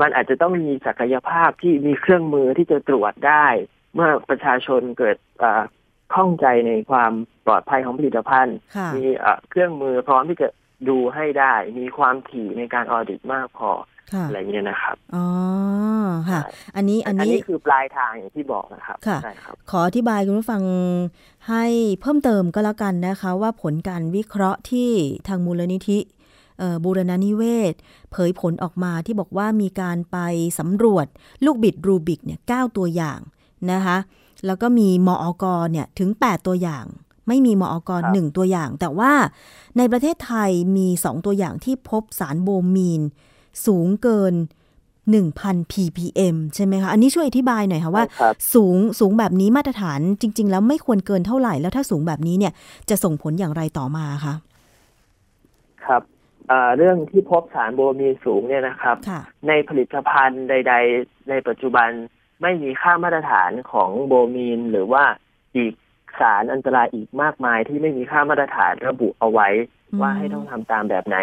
[0.00, 3.46] มันอาจจะต้องมีศักยภาพที่มีเครื่องมือที่จะตรวจได้
[3.94, 5.16] เมื่อประชาชนเกิด
[6.14, 7.12] ข้องใจในความ
[7.46, 8.56] ปลอดภัยของผลิตภัณฑ์
[8.96, 9.04] มี
[9.50, 10.48] เครื่องมือพร้อมที่จะ
[10.88, 13.70] ดูให้ได้ มีความถี่ในการออดิตมากพอ
[14.26, 15.26] อะไรเงี้ยนะครับ อ๋อ
[16.30, 16.40] ค่ะ
[16.76, 19.18] อันนี้ อันนี้คือปลายทางอย่างที่บอกนะครับ ค่ะ
[19.70, 20.62] ขออธิบายคุณผู้ฟัง
[21.48, 21.64] ให้
[22.00, 24.90] เพิ่มเติมก็แล้วกันนะคะ ว่าผลการวิเคราะห์ที่
[25.28, 25.98] ทางมูลนิธิ
[26.84, 27.74] บูรณานิเวศ
[28.12, 30.18] เผยผลออกมาที่บอกว่ามีการไป
[30.58, 31.06] สำรวจ
[31.44, 33.20] ลูกบิดรูบิกเนี่ยเตัวอย่าง
[33.72, 33.96] นะคะ
[34.46, 36.84] แล้วก็มีมออกเนี่ยถึง 8 ตัวอย่าง
[37.28, 39.12] ไม่มีมออกหนึ่งตัวอย่าง แต่ว่า
[39.78, 43.02] ในประเทศไทยมี 2 ตัวอย่างที่พบสารโบมีน
[43.66, 44.34] สูงเกิน
[45.12, 48.04] 1,000 ppm ใช่ไหมคะ อันนี้ช่วยอธิบายหน่อยค่ะว่า
[48.54, 52.52] สูงสูงแบบนี้มาตรฐานจริง ๆ แล้วไม่ควรเกินเท่าไหร่ แล้วถ้าสูงแบบนี้เนี่ย
[52.88, 54.34] จะส่งผลอย่างไรต่อมาคะ
[55.84, 56.02] ครับ
[56.76, 58.96] เรื่องที่พบสารโบมีนสูงเนี่ยนะครับ
[59.48, 61.88] ในผลิตภัณฑ์ใด ๆ ในปัจจุบัน
[62.42, 65.04] ไม่มีค่ามาตรฐานของโบมีน หรือว่า
[65.56, 65.74] อีก
[66.20, 69.48] สารอันตรายอีกมากมายที่ไม่มีค่ามาตรฐานระบุเอาไว้
[70.00, 71.16] ว่าให้ต้องทำตามแบบไหน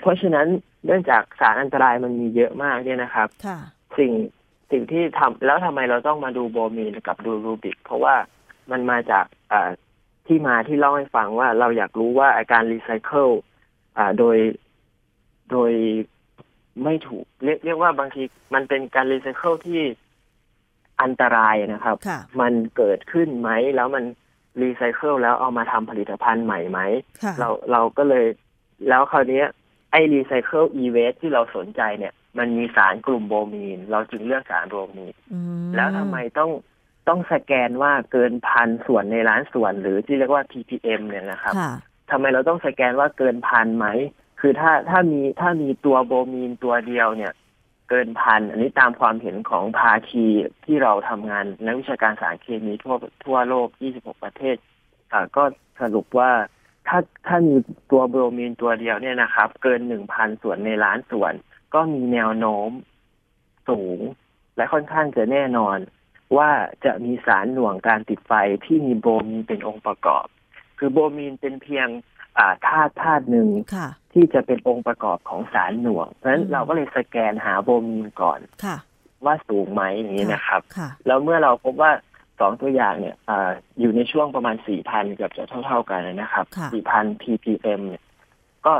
[0.00, 0.46] เพราะฉะนั้น
[0.84, 3.28] เนื่องจากสารอันตรายมันมีเยอะมากเนี่ยนะครับ
[3.98, 4.12] สิ่ง
[4.70, 8.14] สิ่งที่ทำแล้วทำไมเราต้องมาดูโบมีนกับดูรูบิก เพราะว่า
[8.70, 9.24] มันมาจาก
[10.26, 13.28] ที่มาที่เล่าให้ฟังว่าเราอยากรู้ว่าอ่าการรีไซเคิล
[14.18, 14.36] โดย
[15.50, 15.72] โดย
[16.84, 18.22] ไม่ถูกเรียกเรียกว่าบางที
[18.54, 19.80] มันเป็นการรีไซเคิลที่
[21.02, 21.96] อันตรายนะครับ
[22.40, 24.04] มันเกิดขึ้นไหม แล้วมัน
[24.62, 26.80] รีไซเคิลแล้วเอามาทำผลิตภัณฑ์ใหม่ไหม
[27.38, 28.26] เราเราก็เลย
[28.88, 29.42] แล้วคราวนี้
[29.92, 35.14] ไอ้รีไซเคิล e-waste ที่เราสนใจเนี่ย มันมีสารกลุ่มโบรมีน เราจึงเลือกสารโบรมีน
[35.76, 36.50] แล้วทำไมต้อง
[37.08, 41.54] ต้องสแกนว่าเกินพันส่วนในล้านส่วนหรือที่เรียกว่า ppm เนี่ยนะครับ
[42.10, 43.86] ทำไมเราต้องสแกนว่าเกินพันไหม
[44.40, 47.32] คือถ้าถ้ามีถ้ามีตัวโบมีนตัวเดียวเนี่ย
[47.88, 50.26] เกินพัน อันนี้ตามความเห็นของภาคี
[50.64, 54.56] ที่เราทำงานนักวิชาการสารเคมีทั่วทั่วโลก 26 ประเทศ
[55.36, 55.44] ก็
[55.80, 56.30] สรุปว่า
[56.88, 57.56] ถ้าถ้ามี
[57.90, 59.80] ตัวโบรมีนตัวเดียวเนี่ยนะครับ เกิน
[60.12, 61.32] 1,000ส่วนในล้านส่วน
[61.74, 62.70] ก็มีแนวโน้ม
[63.68, 64.00] สูง
[64.56, 65.78] และค่อนข้างจะแน่นอน
[66.36, 66.50] ว่า
[66.84, 68.32] จะมีสารหน่วงการติดไฟ
[68.66, 70.26] ที่มีโบรมีนเป็นองค์ประกอบ
[70.78, 71.88] คือโบรมีนเป็นเพียง
[72.66, 73.48] ธาตุธาตุหนึ่ง
[74.12, 78.40] ที่จะเป็นองค์ประกอบของสารหน่วงเพราะฉะนั้นเราก็เลยสแกนหาโบมีนก่อน
[79.24, 80.60] ว่าสูงไหมอย่างนี้นะครับ
[81.06, 81.92] แล้วเมื่อเราพบว่า
[82.40, 83.30] สองตัวอย่างเนี่ยอ
[83.80, 88.02] อยู่ในช่วงประมาณสี่พันเกือบจะเท่า ๆกันนะครับสี่พัน ppm เนี่ย
[88.66, 88.74] ก็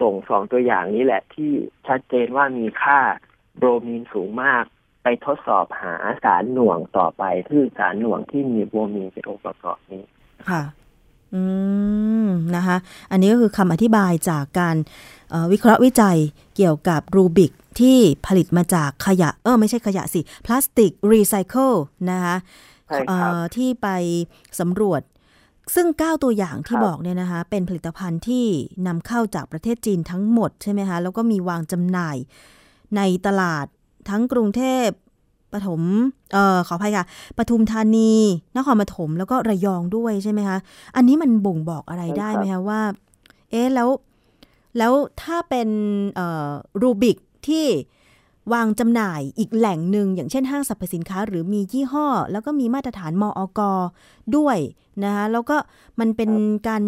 [0.00, 1.50] ส่งสองตัวอย่างนี้แหละที่
[1.88, 2.98] ชัดเจนว่ามีค่า
[3.56, 4.64] โบรมีนสูงมาก
[5.02, 10.02] ไปทดสอบหาสารหน่วงต่อไปคือสารหน่วงที่มีโบรมีนเป็นองค์ประกอบนี้
[10.50, 10.62] ค่ะ
[11.34, 11.42] อื
[12.24, 12.76] มนะคะ
[13.10, 14.76] อันนี้ก็คือคำอธิบายจากการ
[15.52, 16.18] วิเคราะห์วิจัย
[16.56, 21.72] เกี่ยวกับรูบิกที่ผลิตมาจากขยะ เออไม่ใช่ขยะสิ พลาสติกรีไซเคิล
[22.10, 22.36] นะคะ
[23.56, 23.88] ที่ไป
[24.60, 25.02] สำรวจ
[25.74, 28.46] ซึ่ง 9 ตัวอย่างที่บอกเนี่ยนะคะ เป็นผลิตภัณฑ์ที่
[28.86, 32.16] นำเข้าจากประเทศจีนทั้งหมดใช่ไหมคะ แล้วก็มีวางจำหน่าย
[32.96, 33.66] ในตลาด
[34.10, 34.86] ทั้งกรุงเทพ
[35.52, 35.80] ปฐม
[36.32, 37.06] เอ่อขออภัยค่ะ
[37.38, 38.12] ปทุมธานี
[38.56, 40.58] นครปฐมแล้วก็ระยองด้วยใช่ไหมคะ
[40.96, 42.80] อันนี้มันบ่งบอกอะไรได้ไหมคะว่า
[43.50, 43.88] เอ๊ะแล้ว
[44.78, 45.68] แล้วถ้าเป็น
[46.14, 46.48] เอ่อ
[46.82, 47.16] รูบิก
[47.48, 47.66] ที่
[48.52, 53.60] วางจำหน่ายอีกแหล่งหนึ่ง อย่างเช่นห้างสรรพสินค้า หรือมียี่ห้อ แล้วก็มีมาตรฐานมออก
[54.36, 54.58] ด้วย
[55.04, 55.56] นะคะแล้วก็
[56.00, 56.30] มันเป็น
[56.68, 56.82] การ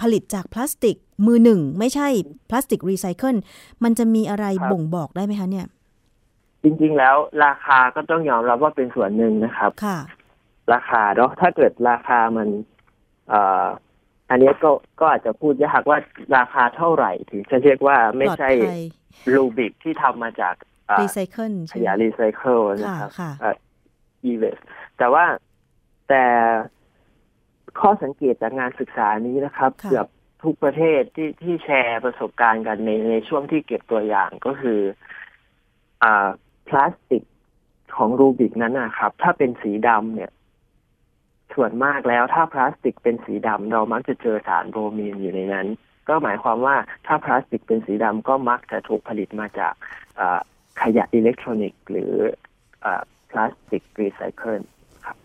[0.00, 2.08] ผลิตจากพลาสติกมือหนึ่ง ไม่ใช่
[2.50, 3.36] พลาสติกรีไซเคิล
[3.82, 5.68] มันจะมีอะไรบ่งบอกได้ไหมคะเนี่ยจ
[6.82, 9.98] ริง ๆ แล้วราคาก็ต้องยอมรับว่าเป็นส่วนหนึ่งนะครับ ค่ะ
[10.74, 12.48] ราคาเนาะถ้าเกิดราคามัน
[13.28, 13.66] เอ่อ
[14.30, 15.98] อันนี้ก็ก็อาจจะพูดยากว่า
[16.36, 18.50] ราคาเท่าไหร่ถึงจะเรียกว่าไม่ใช่
[19.32, 20.54] รูบิกที่ทำมาจาก
[21.00, 23.10] รีไซเคิลขยะรีไซเคิลนะครับ
[24.24, 24.58] e-waste
[24.98, 25.24] แต่ว่า
[26.08, 26.24] แต่
[27.80, 30.06] ข้อสังเกตจากงานศึกษานี้นะครับ เกือบ
[30.42, 34.80] ทุกประเทศที่ที่แชร์ประสบการณ์กันในในช่วงที่เก็บตัวอย่างก็คือ
[36.02, 36.28] อ่า
[36.68, 37.22] พลาสติก
[37.96, 40.30] ของรูบิกนั้นนะครับ ถ้าเป็นสีดำเนี่ย
[41.54, 45.66] ส่วนมากแล้วถ้าพลาสติกเป็นสีดำเรามักจะเจอสารโบรมีนอยู่ในนั้น
[46.08, 46.76] ก็หมายความว่า
[47.06, 49.74] ถ้าพลาสติกเป็นสีดำก็มักจะถูกผลิตมาจาก
[50.82, 52.12] ขยะอิเล็กทรอนิกส์ หรือ
[53.30, 54.60] พลาสติกรีไซเคิล
[55.04, 55.16] ครับ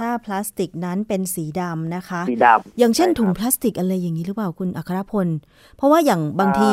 [0.00, 5.28] ถ้าพลาสติกนั้นเป็นสีดำนะคะ สีดำอย่างเช่นถุงพลาสติกอะไรอย่างนี้หรือเปล่าคุณอัครพล
[5.76, 6.72] เพราะว่าอย่างบางที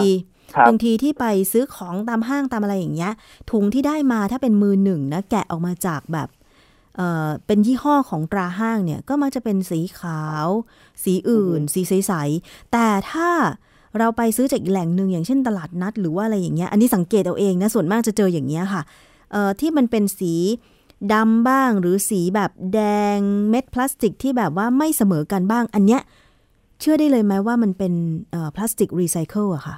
[0.68, 3.14] บางทีที่ไปซื้อของตามห้างตามอะไรอย่างเงี้ย
[3.52, 6.30] ถุงที่ได้มาถ้าเป็นมือหนึ่งนะแกะออกมาจากแบบ
[6.96, 10.48] เออเป็นยี่ห้อของตราห้างเนี่ย ก็มักจะเป็นสีขาว
[11.04, 13.30] สีอื่น สีใสๆแต่ถ้า
[13.98, 18.82] เราไปซื้อจากอีกแหล่งหนึ่งอย่างเช่นตลาดนัดหรือว่าอะไรอย่างเงี้ย อันนี้สังเกตเอาเองนะ ส่วนมากจะเจออย่างเงี้ยค่ะ
[19.32, 20.34] เอ่อที่มันเป็นสี
[21.14, 22.80] ดำบ้างหรือสีแบบแด
[23.18, 26.02] งเม็ดพลาสติกที่แบบว่าไม่เสมอกันบ้าง อันเนี้ย
[26.80, 27.94] เชื่อได้เลยไหมว่ามันเป็น
[28.56, 29.76] พลาสติกรีไซเคิลอะค่ะ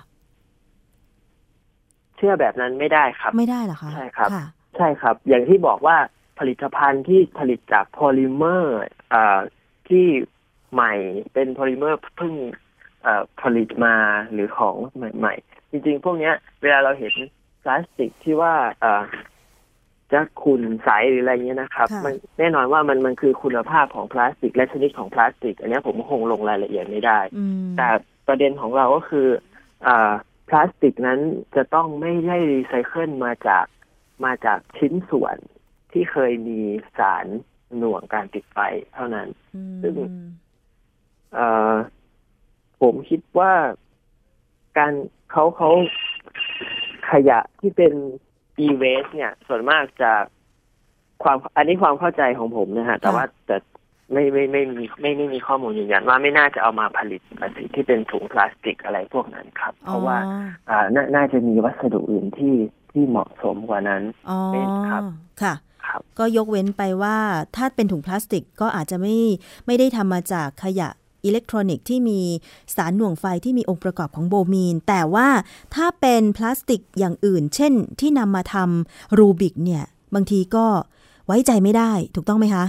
[2.17, 4.29] เชื่อแบบนั้นไม่ได้ครับ ไม่ได้หรอคะใช่ครับ
[4.77, 5.97] ใช่ครับ อย่างที่บอกว่า
[6.39, 8.79] ผลิตภัณฑ์ที่ผลิตจากโพลิเมอร์
[9.87, 10.05] ที่
[10.73, 10.93] ใหม่
[11.33, 12.33] เป็นโพลิเมอร์เพิ่ง
[13.41, 13.95] ผลิตมา
[14.31, 17.13] หรือของใหม่ ๆ จริง ๆ พวกนี้เวลาเราเห็น
[17.63, 18.53] พลาสติกที่ว่า
[20.11, 27.19] จะขุ่นใสหรืออะไรเงี้ยนะครับ มันแน่นอนว่ามันมันคือคุณภาพของพลาสติก และชนิดของพลาสติก อันนี้ผมคงลงรายละเอียดไม่ได้
[27.77, 27.87] แต่
[28.27, 29.27] ประเด็นของเราก็คือ
[29.87, 30.11] อ่า
[30.47, 31.19] พลาสติกนั้น
[31.55, 33.65] จะต้องไม่ได้รีไซเคิลมาจาก
[34.25, 35.37] มาจากชิ้นส่วน
[35.91, 36.59] ที่เคยมี
[36.97, 37.25] สาร
[37.77, 38.57] หน่วงการติดไฟ
[38.93, 39.27] เท่านั้น
[39.81, 39.95] ซึ่ง
[42.81, 43.53] ผมคิดว่า
[44.77, 44.93] การ
[45.31, 45.71] เขาเขา
[47.11, 47.93] ขยะที่เป็น
[48.65, 50.11] e-waste เนี่ย ส่วนมากจะ
[51.23, 53.57] ความอันนี้ความเข้าใจของผมนะฮะ แต่ว่าแต่
[54.11, 60.17] ไม่ไม่ไม่มีไม่ไม่มีข้อมูลยืนยันว่าไม่น่าจะเอามาผลิตพลาสติกที่เป็นถุงพลาสติกอะไรพวกนั้นครับ เพราะว่า
[60.69, 60.85] อ่า
[61.15, 62.55] น่าจะมีวัสดุอื่นที่
[62.91, 64.03] ที่เหมาะสมกว่านั้น
[64.89, 65.03] ครับ
[65.41, 65.55] ค่ะ
[66.19, 67.17] ก็ยกเว้นไปว่า
[67.55, 69.17] ถ้าเป็นถุงพลาสติกก็อาจจะไม่
[69.65, 70.89] ไม่ได้ทำมาจากขยะ
[71.25, 72.19] อิเล็กทรอนิกส์ที่มี
[72.75, 75.27] สารหน่วงไฟที่มีองค์ประกอบของโบรมีน แต่ว่า
[75.75, 79.83] ถ้าเป็นพลาสติกอย่างอื่น เช่นที่นำมาทำรูบิกเนี่ย
[80.15, 80.65] บางทีก็
[81.27, 82.65] ไว้ใจไม่ได้ถูกต้องไหมคะ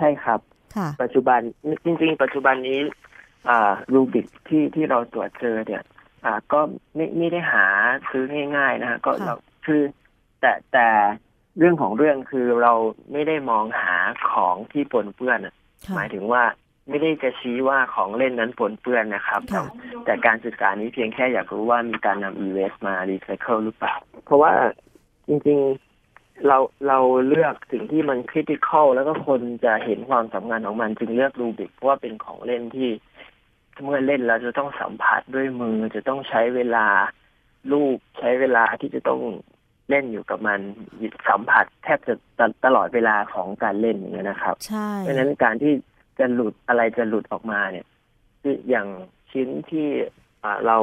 [0.00, 0.40] ใช่ครับ
[0.76, 1.40] ค่ะปัจจุบัน
[1.84, 2.80] จริง ๆ ปัจจุบันนี้
[3.92, 5.82] รูบิกที่ที่เราตรวจเจอเนี่ย
[6.52, 6.60] ก็
[6.94, 7.66] ไม่ไม่ได้หา
[8.10, 8.24] ซื้อ
[8.56, 9.34] ง่ายๆนะฮะก็เรา
[9.66, 9.82] คือ
[10.40, 10.88] แต่แต่
[11.58, 12.72] เรื่องของเรื่องคือเรา
[13.12, 13.96] ไม่ได้มองหา
[14.32, 15.38] ของที่ปนเปื้อน
[15.96, 16.44] หมายถึงว่า
[16.88, 19.40] ไม่ได้จะชี้ว่าของเล่นนั้นปนเปื้อนนะครับ
[20.04, 24.52] แต่การศึกษานี้เพียงแค่อยากรู้ว่ามีการนำ e-waste มารีไซเคิลหรือเปล่า เพราะว่า
[25.28, 25.89] จริงๆ
[26.46, 26.98] เราเรา
[27.28, 32.90] เลือกสิ่งที่มัน critical แล้วก็คนจะเห็นความสำคัญของมันจึงเลือกรูบิกเพราะว่าเป็นของเล่นที่
[33.84, 36.86] เมื่อเล่นเราจะต้องสัมผัสด้วยมือจะต้องใช้เวลา
[37.72, 39.20] ลูกใช้เวลาที่จะต้อง
[39.88, 40.60] เล่นอยู่กับมัน
[41.28, 42.14] สัมผัสแทบจะ
[42.64, 45.72] ตลอดเวลาของการเล่นอย่างนี้นะครับใช่เพราะนั้นการที่
[46.18, 47.86] จะหลุดอะไรจะหลุดออกมาเนี่ย
[48.42, 48.86] คืออย่าง
[49.30, 49.88] ชิ้นที่
[50.66, 50.78] เรา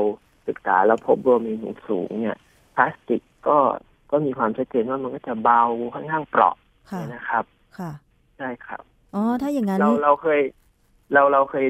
[0.48, 1.54] ศึกษาแล้วพบว่ามี
[1.90, 2.38] สูงเนี่ย
[2.76, 3.60] พลาสติกก็
[4.12, 5.62] ก็มีความชัดเจนว่ามันก็จะเบา
[5.94, 6.56] ค่อนข้างเปราะ
[7.14, 7.44] นะครับ
[7.78, 7.92] ค่ะ
[8.38, 8.84] ใช่ครับ
[9.16, 10.42] อ๋อถ้าอย่างนั้นเราเราเคย
[11.14, 11.66] เราเราเคย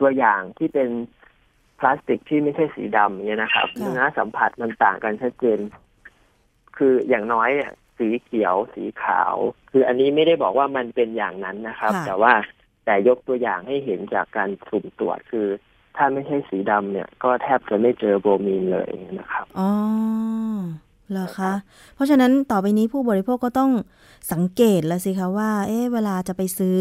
[0.00, 0.88] ตัวอย่างที่เป็น
[1.78, 5.58] พลาสติกที่ไม่ใช่สีดำเนี่ยนะครับเนื้อสัมผัสมันต่างกันชัดเจน
[6.76, 9.34] คืออย่างน้อยเนี่ยสีเขียวสีขาว
[9.70, 12.32] คืออันนี้ไม่ได้บอกว่ามันเป็นอย่างนั้นนะครับ แต่ว่า
[12.84, 15.46] แต่ยกตัวอย่างให้เห็นจากการสุ่มตรวจคือ
[15.96, 18.88] ถ้าไม่ใช่สีดำเนี่ย ก็แทบจะไม่เจอโบมีนเลย
[19.20, 19.68] นะครับอ๋อ
[21.10, 21.52] เหรอคะ
[21.94, 23.70] เพราะฉะนั้นต่อไปนี้ผู้บริโภคก็ต้อง
[24.32, 26.78] สังเกตแล้วสิคะว่า เอ๊ะเวลาจะไปซื้อ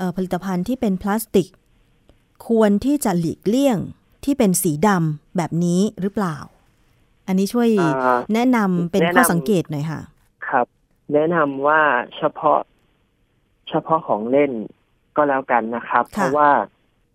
[0.00, 1.48] อผลิตภัณฑ์ที่เป็นพลาสติก
[2.48, 3.78] ควรที่จะหลีกเลี่ยง
[4.24, 6.36] ที่เป็นสีดำแบบนี้หรือเปล่า
[7.26, 7.68] อันนี้ช่วย
[8.34, 10.00] แนะนำเป็นข้อสังเกตหน่อยค่ะ
[10.48, 10.66] ครับ
[11.14, 11.80] แนะนำว่า
[12.16, 12.60] เฉพาะ
[13.68, 14.52] เฉพาะของเล่น
[15.16, 16.50] ก็แล้วกันนะครับ เพราะว่า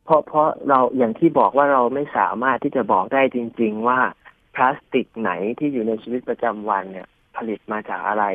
[0.06, 4.19] เพราะเพราะเราอย่างที่บอกว่าเราไม่สามารถที่จะบอกได้จริง ๆ ว่าพ
[4.62, 8.26] ลาสติกไหนที่อยู่ในชีวิตประจำวันเนี่ย ผลิตมาจากอะไร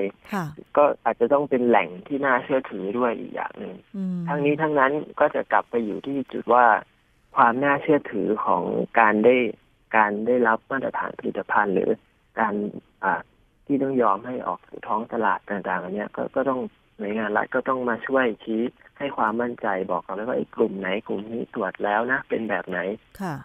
[0.76, 3.74] ก็อาจจะต้องเป็นแหล่งที่น่าเชื่อถือด้วยอีกอย่างหนึ่ง
[4.28, 6.66] ทั้งนี้ทั้งนั้นก็จะกลับไปอยู่ที่จุดว่า
[7.36, 8.62] ความน่าเชื่อถือของ
[9.00, 9.36] การได้
[9.96, 11.90] การได้รับมาตรฐานผลิตภัณฑ์ หรือ
[12.40, 12.54] การ
[13.04, 13.20] อ่า
[13.66, 16.60] ที่ต้องยอมให้ออกสู่ท้องตลาดต่างๆอันนี้ก็ก็ต้อง
[16.98, 18.62] หน่วยงานรัฐก็ต้องมาช่วยชี้
[18.98, 22.78] ให้ความมั่นใจบอกกันว่าไอ้กลุ่มไหนกลุ่มนี้ตรวจแล้วนะ เป็นแบบไหน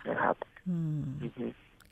[0.10, 0.36] นะครับ
[0.70, 1.02] อืม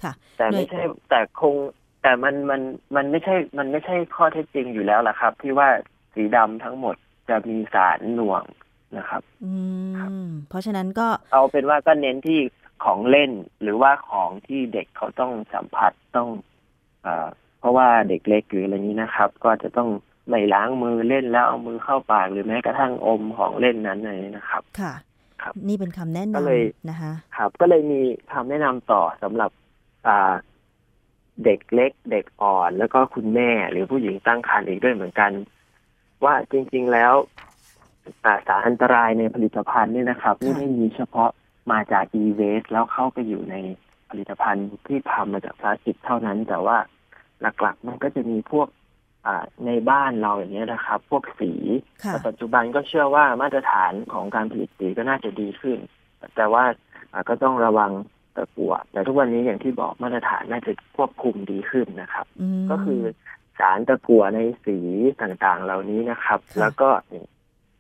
[0.03, 1.55] ค่ะ แต่ไม่ใช่แต่คง
[2.01, 2.61] แต่มันมัน
[2.95, 5.69] มันไม่ใช่มันไม่ใช่ข้อเท็จจริงอยู่แล้วล่ะครับ ที่ว่า
[6.13, 6.95] สีดำทั้งหมด
[7.29, 8.43] จะมีสารหน่วง
[8.97, 9.53] นะครับ อื
[10.25, 12.39] มเพราะฉะนั้นก็เอาเป็นว่าก็เน้นที่
[12.83, 13.31] ของเล่น
[13.61, 16.29] หรือว่าของที่เด็กเขาต้องสัมผัสต้อง
[17.05, 17.07] อ
[17.59, 19.89] เพราะว่าเด็กเล็กหรืออะไรนี้นะครับ ก็จะต้อง
[20.29, 24.93] ไม่ล้างมือเล่นแล้วเอามือเข้าปากหรือแม้กระทั่งอมของเล่นนั้นเลยนะครับ ค่ะ
[25.41, 27.99] ครับ นี่เป็นคำแนะนำนะคะครับ ก็เลยมี
[28.31, 29.66] คำแนะนำต่อสำหรับอ่า
[31.43, 35.31] เด็กเล็ก เด็กอ่อน แล้วก็คุณแม่หรือผู้หญิงตั้งครรภ์อีกด้วยเหมือนกัน
[36.23, 37.13] ว่าจริง ๆแล้ว
[38.23, 41.29] สารอันตรายในผลิตภัณฑ์นี่นะครับไม่ได้มีเฉพาะ
[41.71, 43.55] มาจาก e-waste แล้วเข้าไปอยู่ใน
[44.09, 46.77] ผลิตภัณฑ์ที่ทำมาจากพลาสติกเท่านั้น แต่ว่า
[47.41, 48.67] หลักๆ มันก็จะมีพวก
[49.65, 51.51] ในบ้านเราอย่างนี้นะครับ พวกสี
[52.05, 55.77] แต่ปัจจุบันก็เชื่อว่ามาตรฐานของการผลิตสีก็น่าจะดีขึ้น
[56.35, 56.63] แต่ว่า
[57.29, 57.91] ก็ต้องระวัง
[58.37, 62.25] ตะกั่วแต่ทุกวันนี้อย่างที่บอกมาตรฐานน่าจะควบคุมดีขึ้นนะครับ
[62.71, 63.01] ก็คือ
[63.59, 64.77] สารตะกั่วในสี
[65.21, 66.89] ต่างๆ เหล่านี้นะครับ แล้วก็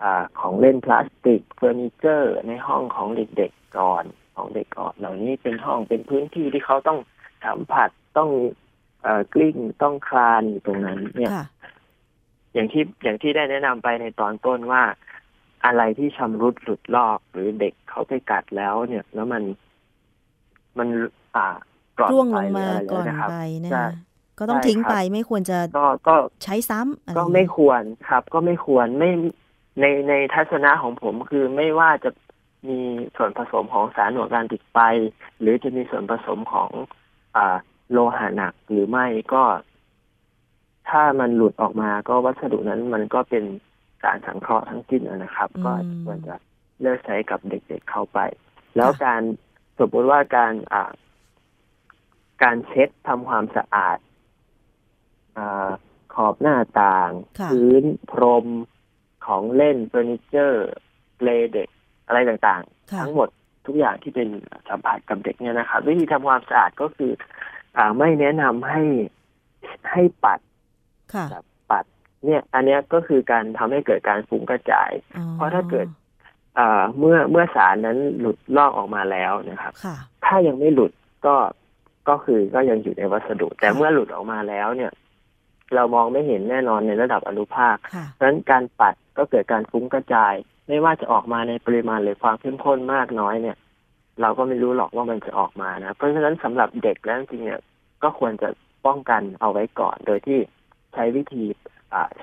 [0.03, 0.05] อ
[0.39, 4.03] ของเล่นพลาสติกเฟอร์นิเจอร์ในห้องของเด็กๆก่อน
[4.35, 6.99] ของเด็กก่อนเหล่านี้เป็นห้องเป็นพื้นที่ที่เขาต้อง
[7.45, 8.29] สัมผัสต้อง
[9.33, 11.31] กลิ้งต้องคลานอยู่ตรงนั้นเนี่ย
[12.53, 14.83] อย่างที่อย่างที่ได้แนะนำไปในตอนต้นว่า
[15.65, 19.43] อะไรที่ชำรุดหลุดลอกหรือเด็กเขาไปกัดแล้วเนี่ย แล้วมัน
[20.79, 20.89] มัน
[21.35, 21.47] อ่า
[21.97, 23.35] ปลอดภัยอะไรก่อนไป
[23.65, 23.71] นะ
[24.39, 29.09] ก็ต้องทิ้งไปไม่ควรจะก็ก็ใช้ซ้ำก็ไม่ควรครับ ก็ไม่ควรไม่
[29.81, 32.09] ในในทัศนะของผมคือไม่ว่าจะ
[32.69, 32.79] มี
[33.15, 34.79] ส่วนผสมของสารหน่วยการติดไป
[35.39, 36.69] หรือจะมีส่วนผสมของ
[37.35, 37.55] อ่า
[37.91, 39.43] โลหะหนักหรือไม่ก็
[40.89, 43.43] ถ้ามันหลุดออกมาก็วัสดุนั้นมันก็เป็น
[44.01, 45.71] สารสังเคราะห์ทั้งสิ้นนะครับ ก็
[46.05, 46.35] ควรจะ
[46.81, 48.19] เลิกใช้กับเด็กๆเข้าไป
[48.75, 49.21] แล้วการ
[49.79, 50.91] สมมติว่าการอ่า
[52.43, 53.97] การเช็ดทำความสะอาด
[55.37, 55.39] อ
[56.13, 57.11] ขอบหน้าต่าง
[57.51, 58.47] พื้นพรม
[59.25, 60.67] ของเล่นเฟอร์นิเจอร์
[61.17, 61.69] เปลเด็ก
[62.07, 63.29] อะไรต่างๆ ทั้งหมด
[63.65, 64.29] ทุกอย่างที่เป็น
[64.69, 67.11] สัมผัสกับเด็กเนี่ยนะครับวิธีทำความสะอาดก็คือ
[67.77, 68.81] อ่าไม่แนะนำให้
[69.91, 70.39] ให้ปัด
[71.31, 71.85] แบบปัด
[72.25, 74.91] เนี่ย อันนี้ก็คือการทำให้เกิดการฟุ้งกระจาย
[75.33, 76.06] เพราะถ้าเกิดอ่า
[76.99, 79.73] เมื่อเมื่อสารนั้นหลุดลอกออกมาแล้วนะครับ
[80.25, 80.91] ถ้ายังไม่หลุด
[81.25, 81.35] ก็
[82.09, 84.91] ก็คือก็ยังอยู่ในวัสดุ แต่เมื่อหลุดออกมาแล้วเนี่ย
[85.75, 87.75] เรามองไม่เห็นแน่นอนในระดับอนุภาค
[88.13, 90.33] เพราะฉะนั้นการปัดก็เกิดการฟุ้งกระจาย
[90.67, 93.57] ไม่ว่าจะออกมาในปริมาณหรือความเข้มข้นมากน้อยเนี่ย
[94.21, 97.61] เราก็ไม่รู้หรอกว่ามันจะออกมานะ เพราะฉะนั้นสำหรับเด็กแล้วจริงเนี่ย
[98.03, 98.49] ก็ควรจะ
[98.85, 100.39] ป้องกันเอาไว้ก่อน โดยที่
[100.93, 101.43] ใช้วิธี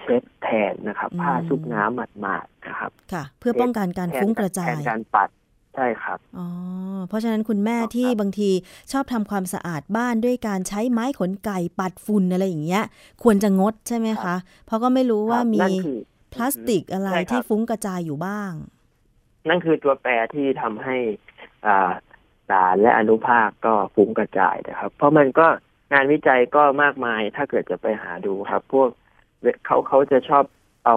[0.00, 5.28] เช็ดแทนนะครับ ผ้าชุบน้ำหมาดๆนะครับ ค่ะ เพื่อป้องกันการฟุ้งกระจายแทนการปัด
[5.74, 6.46] ใช่ครับอ๋อ
[7.08, 8.50] เพราะฉะนั้นคุณแม่ที่บางที
[8.92, 12.84] ชอบทำความสะอาดบ้านด้วยการใช้ไม้ขนไก่ปัดฝุ่นอะไรอย่างเงี้ย
[13.22, 15.60] ควรจะงดใช่ไหมคะ เพราะก็ไม่รู้ว่ามี
[16.32, 18.52] พลาสติกอะไรที่ฟุ้งกระจายอยู่บ้าง
[19.48, 20.96] นั่นคือตัวแปรที่ทำให้
[22.50, 25.46] สารและอนุภาคก็ฟุ้งกระจายนะครับ เพราะมันก็
[25.92, 28.88] งานวิจัยก็มากมายถ้าเกิดจะไปหาดูครับ พวก
[29.66, 30.44] เขาเขาจะชอบ
[30.86, 30.96] เอา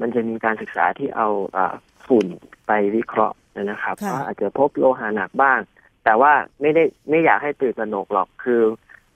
[0.00, 1.58] มันจะมีการศึกษาที่เอาอ
[2.06, 2.26] ฝุ่น
[2.66, 5.60] ไปวิเคราะห์นะครับว่าอาจจะพบโลหะหนักบ้าง
[6.04, 8.62] แต่ว่าไม่ได้ไม่อยากให้ตื่นตระหนกหรอกคือ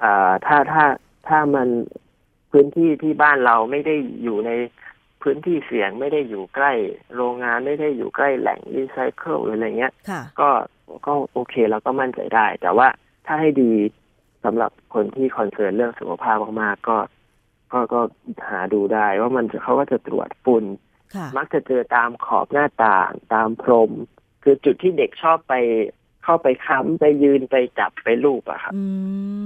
[0.02, 0.06] อ
[0.46, 0.84] ถ้าถ้า
[1.28, 1.68] ถ้ามัน
[2.52, 4.50] พื้นที่ที่บ้านเราไม่ได้อยู่ใน
[5.22, 6.72] พื้นที่เสี่ยงไม่ได้อยู่ใกล้
[7.16, 9.92] โรงงานไม่ได้อยู่ใกล้แหล่งรีไซเคิลหรืออะไรเงี้ย
[10.40, 10.50] ก็
[11.06, 12.88] ก็โอเคเราก็มั่นใจได้ แต่ว่า
[13.26, 13.72] ถ้าให้ดี
[14.44, 16.96] สำหรับคนที่ concern เรื่องสุขภาพมากๆก็
[17.72, 18.00] ก็ก็
[18.48, 20.64] หาดูได้ว่ามันเขาก็จะตรวจฝุ่น
[21.36, 23.90] มักจะเจอตามขอบหน้าต่างตามพรม
[24.42, 25.54] คือจุดที่เด็กชอบไป
[26.24, 28.82] เข้าไปค้ำไปยืนไปจับไปลูบอะครับอื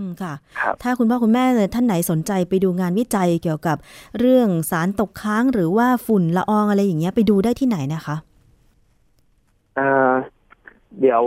[0.01, 3.77] มค่ะคถ้าคุณพ่อคุณแม่เลยท่านไหนสนใจไปดูงานวิจัยเกี่ยวกับ
[4.19, 8.17] เรื่องสารตกค้างหรือว่าฝุ่นละอองอะไรอย่างเงี้ยไปดูได้ที่ไหนนะคะ
[9.77, 10.13] เอ่อ
[11.01, 11.23] เดี๋ยว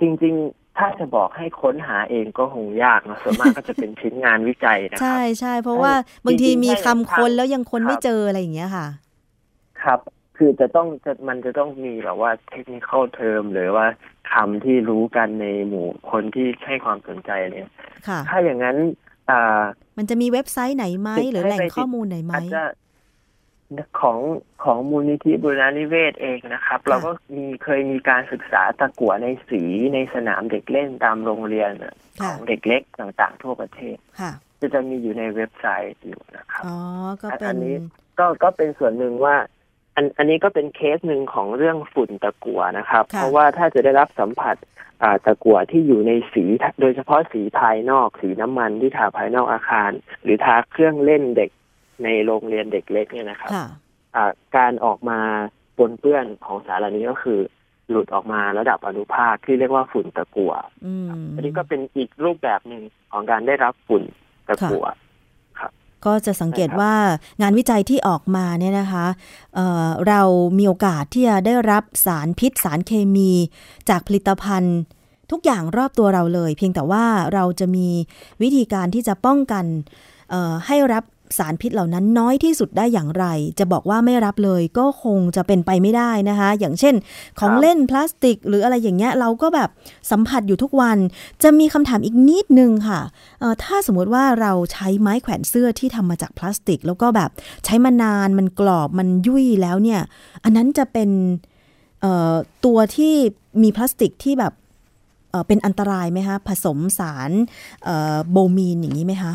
[0.00, 5.92] จริง ๆ ถ้าจะบอกให้ค้นหาเองก็คงยากนะส่วนมากก็จะเป็นชิ้นงานวิจัยนะครับ ใช่ใช่เพราะว่า
[6.26, 8.86] บางทีมีคำค้นแล้วยังค้นไม่เจออะไรอย่างเงี้ยค่ะ
[9.82, 10.00] ครับ
[10.36, 13.86] คือจะต้องจะมันจะต้องมีแบบว่าเทคนิคเทอมหรือว่า
[14.32, 17.68] คำที่รู้กันในหมู่คนที่ให้ความสนใจเนี่ย
[18.28, 18.76] ถ้าอย่างนั้น
[19.30, 19.60] อ่า
[19.98, 22.62] มันจะมีเว็บไซต์ไหนไหมหรือแหล่งข้อมูลไหนไหมอาจจะ
[24.00, 24.18] ของ
[24.64, 29.62] ของมูลนิธิบุรณนิเวศเองนะครับ เราก็มีเคยมีการศึกษาตะกั่วในสี
[29.94, 31.70] ในสนามเด็กเล่นตามโรงเรียน
[32.22, 33.96] ของเด็กเล็กต่างๆ ทั่วประเทศ
[34.60, 36.76] จะจะมีอยู่ในเว็บไซต์อยู่นะครับอ๋อ
[37.22, 37.76] ก็เป็นอันนี้
[38.18, 39.36] ก็ก็เป็นส่วนหนึ่งว่า
[39.96, 44.56] อันอันนี้ก็เป็นเคสหนึ่งของเรื่องฝุ่นตะกั่วนะครับ เพราะว่าถ้าจะได้รับสัมผัส
[45.24, 46.44] ตะกั่วที่อยู่ในสี
[46.80, 49.90] โดยเฉพาะสีภายนอก สีน้ำมันที่ทาภายนอกอาคาร
[50.22, 51.50] หรือทาเครื่องเล่นเด็ก
[52.04, 53.50] ในโรงเรียนเด็กเล็กเนี่ยนะครับ
[54.56, 55.18] การออกมา
[55.78, 57.40] ปนเปื้อนของสารเหล่านี้ก็คือ
[57.90, 60.52] หลุดออกมาระดับอนุภาคที่เรียกว่าฝุ่นตะกั่ว
[61.34, 64.02] อันนี้ก็เป็นอีกรูปแบบหนึ่งของการได้รับฝุ่น
[64.48, 64.86] ตะกั่ว
[66.04, 66.94] ก็จะสังเกตว่า
[67.42, 69.06] งานวิจัยที่ออกมาเนี่ยนะคะ
[69.54, 70.20] เเรา
[70.58, 73.30] มีโอกาสที่จะได้รับสารพิษสารเคมี
[73.88, 74.78] จากผลิตภัณฑ์
[75.30, 77.04] ทุกอย่างรอบตัวเราเลย เพียงแต่ว่า
[77.34, 77.88] เราจะมี
[78.42, 79.64] วิธีการที่จะป้องกัน
[80.66, 81.04] ให้รับ
[81.38, 83.26] สารพิษเหล่านั้นน้อยที่สุดได้อย่างไร
[83.58, 86.94] จะบอกว่าไม่รับเลยก็คงจะเป็นไปไม่ได้นะคะ อย่างเช่น
[87.40, 89.70] ของเล่นพลาสติก หรืออะไรอย่างเงี้ยเราก็แบบ
[90.10, 90.98] สัมผัสอยู่ทุกวัน
[91.42, 93.00] จะมีคำถามอีกนิดนึงค่ะ
[93.62, 97.30] ถ้าสมมติว่าเราใช้ไม้แขวนเสื้อที่ทำมาจากพลาสติก แล้วก็แบบ
[97.64, 100.00] ใช้มานานมันกรอบมันยุ่ยแล้วเนี่ย
[100.44, 101.10] อันนั้นจะเป็น
[102.64, 103.14] ตัวที่
[103.62, 104.52] มีพลาสติกที่แบบ
[105.46, 107.30] เป็นอันตรายไหมคะผสมสาร
[108.30, 109.34] โบมีนอย่างนี้ไหมคะ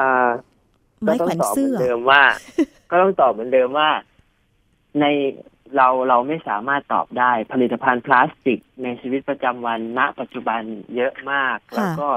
[0.00, 0.30] อ่า
[1.08, 2.22] ก็ต้องตอบเหมือนเดิมว่า
[2.90, 3.90] ก็ต้องตอบเหมือนเดิมว่า
[5.00, 5.04] ใน
[5.76, 10.60] เราเราไม่สามารถตอบได้ผลิตภัณฑ์พลาสติก ในชีวิตประจำวันณ ปัจจุบัน
[10.96, 12.08] เยอะมาก แล้วก็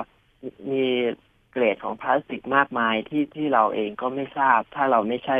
[0.72, 0.86] มี
[1.52, 5.38] เกรดของพลาสติกมากมายที่ที่เราเองก็ไม่ทราบ ถ้าเราไม่ใช่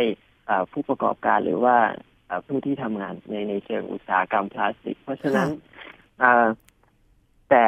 [0.72, 1.78] ผู้ประกอบการหรือว่า
[2.48, 5.50] ผู้ที่ทำงานในในเชิงอุตสาหกรรมพลาสติก เพราะฉะนั้น
[7.50, 7.66] แต่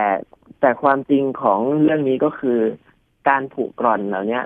[0.61, 2.59] แต่ความจริงของเรื่องนี้ก็คือ
[3.29, 4.41] การผูกกร่อนเหล่านี้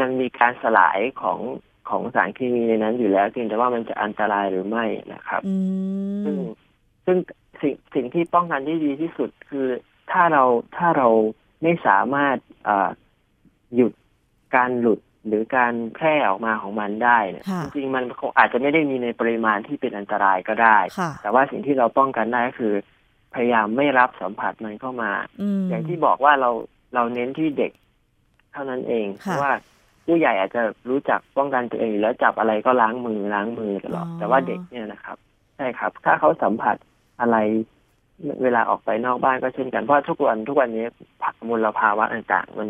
[0.00, 1.38] มันมีการสลายของ
[1.88, 4.84] ของสารเคมีในนั้นอยู่แล้วเพียงแต่ว่ามันจะอันตรายหรือไม่
[5.14, 5.42] นะครับ
[6.24, 6.36] ซึ่ง
[7.06, 7.16] ซึ่ง
[7.60, 9.66] สิ่งสิ่งที่ป้องกันที่ดีที่สุดคือ
[10.12, 10.44] ถ้าเรา
[10.76, 11.08] ถ้าเรา
[11.62, 12.36] ไม่สามารถ
[13.74, 13.92] หยุด
[14.56, 18.04] การหลุดหรือการแพร่ออกมาของมันได้เนี่ยจริงๆมัน
[18.38, 20.78] อาจจะไม่ได้มีในปริมาณที่เป็นอันตรายก็ได้
[21.22, 22.74] แต่ว่าสิ่งที่เราป้องกันได้ก็คือ
[23.34, 25.12] พยายามไม่รับสัมผัสมันเข้ามา
[25.68, 26.50] อย่างที่บอกว่าเรา
[26.94, 27.72] เราเน้นที่เด็ก
[28.56, 29.52] ท่านั้นเองเพราะว่า
[30.06, 35.16] ผู้ใหญ่อาจจะรู้จักป้องกันตัวเองแล้วจับอะไรก็ล้างมือล้างมือตลอดแต่ว่าเด็กเนี่ยนะครับ
[35.56, 36.76] ใช่ครับ ถ้าเขาสัมผัส
[37.20, 37.36] อะไร
[38.42, 40.86] เวลาออกไปนอกบ้านก็เช่นกันเพราะทุกวันทุกวันนี้
[41.22, 42.68] ผักมลภาวะต่างๆมัน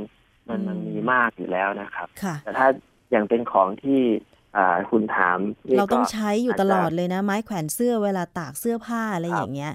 [0.49, 2.09] มันมันมีมากอยู่แล้วนะครับ
[2.45, 2.67] แต่ถ้า
[3.11, 4.01] อย่างเป็นของที่
[4.57, 5.39] อ่าคุณถาม
[5.79, 9.73] เราต้องใช้อยู่ตลอดเลยนะ ไม้แขวนเสื้อเวลาตากเสื้อผ้าอะไรอย่างเงี้ย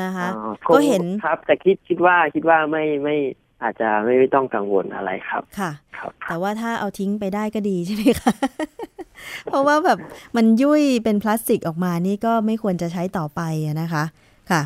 [0.00, 0.28] นะคะ
[0.74, 3.16] ก็เห็นครับ แต่คิดคิดว่าคิดว่าไม่ไม่
[3.62, 8.32] อาจจะไม่ต้องกังวลอะไรครับ ค่ะ ครับ แต่ว่าถ้าเอาทิ้งไปได้ก็ดีใช่ไหมคะ
[9.44, 9.98] เพราะว่าแบบ
[10.36, 13.40] มันยุ่ยเป็นพลาสติกออกมานี่ก็ไม่ควรจะใช้ต่อไป
[13.80, 14.04] นะคะ
[14.50, 14.62] ค่ะ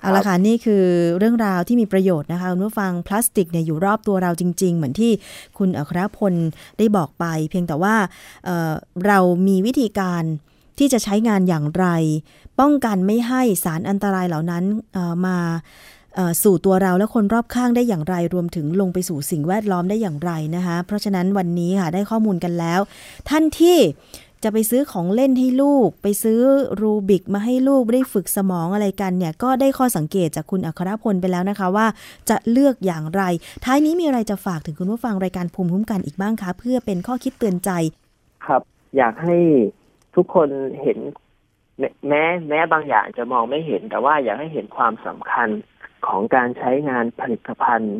[0.00, 0.84] เอาละค่ะนี่คือ
[1.18, 5.12] เรื่องราวที่มีประโยชน์นะคะคุณผู้ฟังพลาสติกเนี่ยอยู่รอบตัวเราจริง ๆ เหมือนที่
[5.58, 6.34] คุณอัครพล
[6.78, 7.94] ได้บอกไป เพียงแต่ว่า
[8.44, 9.18] เเรา
[9.48, 10.22] มีวิธีการ
[10.78, 11.86] ที่จะใช้งานอย่างไร
[12.60, 14.64] ป้องกันไม่ให้สารอันตรายเหล่านั้น
[15.26, 15.38] มา
[16.42, 22.80] สู่ตัวเราและคนรอบข้างได้อย่างไร รวมถึงลงไปสู่สิ่งแวดล้อมได้อย่างไรนะคะ เพราะฉะนั้นวันนี้ค่ะได้ข้อมูลกันแล้ว
[23.28, 23.78] ท่านที่
[24.44, 26.40] จะไปซื้อของเล่นให้ลูก ไปซื้อ
[26.80, 31.86] รูบิกมาให้ลูกได้ฝึกสมองอะไรกันเนี่ย ก็ได้ข้อสังเกตจากคุณอัครพลไปแล้วนะคะว่า
[32.30, 33.22] จะเลือกอย่างไร
[33.64, 37.70] ท้ายนี้มีอะไรจะฝากถึงคุณผู้ฟังรายการภูมิคุ้มกันอีกบ้างคะ เพื่อเป็นข้อคิดเตือนใจ
[38.46, 38.62] ครับ
[38.96, 39.36] อยากให้
[40.16, 40.48] ทุกคน
[40.82, 40.98] เห็น
[42.08, 45.48] แม้แม้บางอย่างจะมองไม่เห็น แต่ว่าอยากให้เห็นความสำคัญ
[46.08, 47.98] ของการใช้งานผลิตภัณฑ์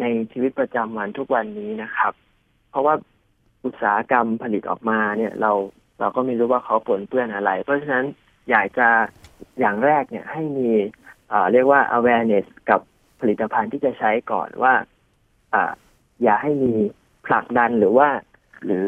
[0.00, 2.12] ในชีวิตประจำวันทุกวันนี้นะครับ
[2.70, 2.94] เพราะว่า
[3.64, 5.52] อุตสาหกรรมผลิตออกมาเนี่ยเรา
[6.00, 8.06] เราก็ไม่รู้ว่าเขาปนเปื้อนอะไร เพราะฉะนั้น
[8.50, 8.88] อยากจะ
[9.60, 10.70] อย่างแรกเนี่ยให้มี
[11.52, 12.80] เรียกว่า awareness กับ
[13.20, 14.74] ผลิตภัณฑ์ที่จะใช้ก่อนว่า
[15.54, 15.56] อ
[16.22, 16.72] อย่าให้มี
[17.26, 18.08] ผลักดันหรือว่า
[18.64, 18.86] หรือ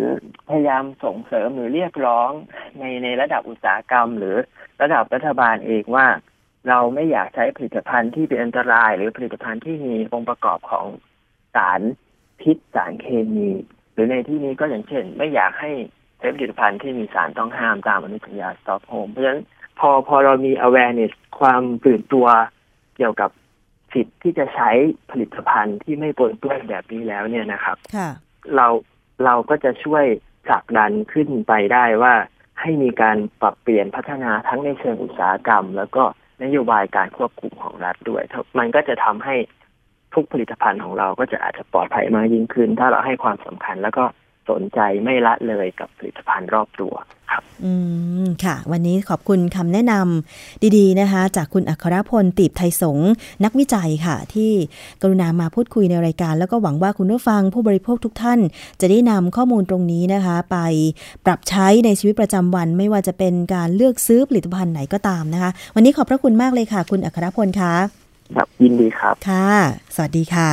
[0.49, 2.31] พยายามส่งเสริมหรือเรียกร้อง
[2.79, 4.37] ในในระดับอุตสาหกรรม หรือ
[4.83, 6.07] ระดับรัฐบาลเองว่า
[6.69, 10.87] เราไม่อยากใช้ผลิตภัณฑ์ที่เป็นอันตราย หรือผลิตภัณฑ์ที่มีองค์ประกอบของ
[11.55, 11.81] สาร
[12.41, 13.49] พิษสารเคมี
[13.93, 15.71] หรือในที่นี้ก็อย่างเช่น ไม่อยากให้
[16.19, 19.43] ใช้ผลิตภัณฑ์ที่มีสารต้องห้ามตามอนุสัญญาสต็อกโฮมเพราะฉะนั้น
[19.79, 22.27] พอพอเรามี awareness ความตื่นตัว
[22.97, 23.31] เกี่ยวกับ
[23.93, 24.71] สิทธิ์ที่จะใช้
[25.11, 27.77] ผลิตภัณฑ์ที่ไม่ปนเปื้อนแบบนี้แล้วเนี่ยนะครับ
[28.57, 28.67] เรา
[29.25, 30.05] เราก็จะช่วย
[30.47, 32.15] ผลักดันขึ้นไปได้ว่า
[32.61, 36.05] ให้มีการปรับเปลี่ยนพัฒนาทั้งในเชิงอุตสาหกรรม แล้วก็
[36.45, 38.23] นโยบายการควบคุมของรัฐด้วย
[38.59, 39.35] มันก็จะทำให้
[40.15, 44.05] ทุกผลิตภัณฑ์ของเราก็จะอาจจะปลอดภัยมากยิ่งขึ้น ถ้าเราให้ความสำคัญแล้วก็
[44.51, 46.95] สนใจไม่ละเลยกับผลิตภัณฑ์รอบตัว
[47.31, 47.73] ครับ อื
[48.25, 52.99] ม ค่ะ วันนี้ขอบคุณคำแนะนำดีๆนะคะ จากคุณอัครพลตีบไทยสง
[53.45, 54.53] นักวิจัยค่ะ ที่
[55.03, 58.41] กรุณามาพูดคุยในรายการ แล้วก็หวังว่าคุณผู้ฟังผู้บริโภคทุกท่าน
[58.81, 60.59] จะได้นำข้อมูลตรงนี้นะคะ ไป
[61.27, 67.73] ปรับใช้ในชีวิตประจำวัน ไม่ว่าจะเป็นการเลือกซื้อผลิตภัณฑ์ไหนก็ตามนะคะ วันนี้ขอบพระคุณมากเลยค่ะ คุณอัครพลค่ะ
[68.37, 69.51] ครับยินดีครับ ค่ะ
[69.95, 70.51] สวัสดีค่ะ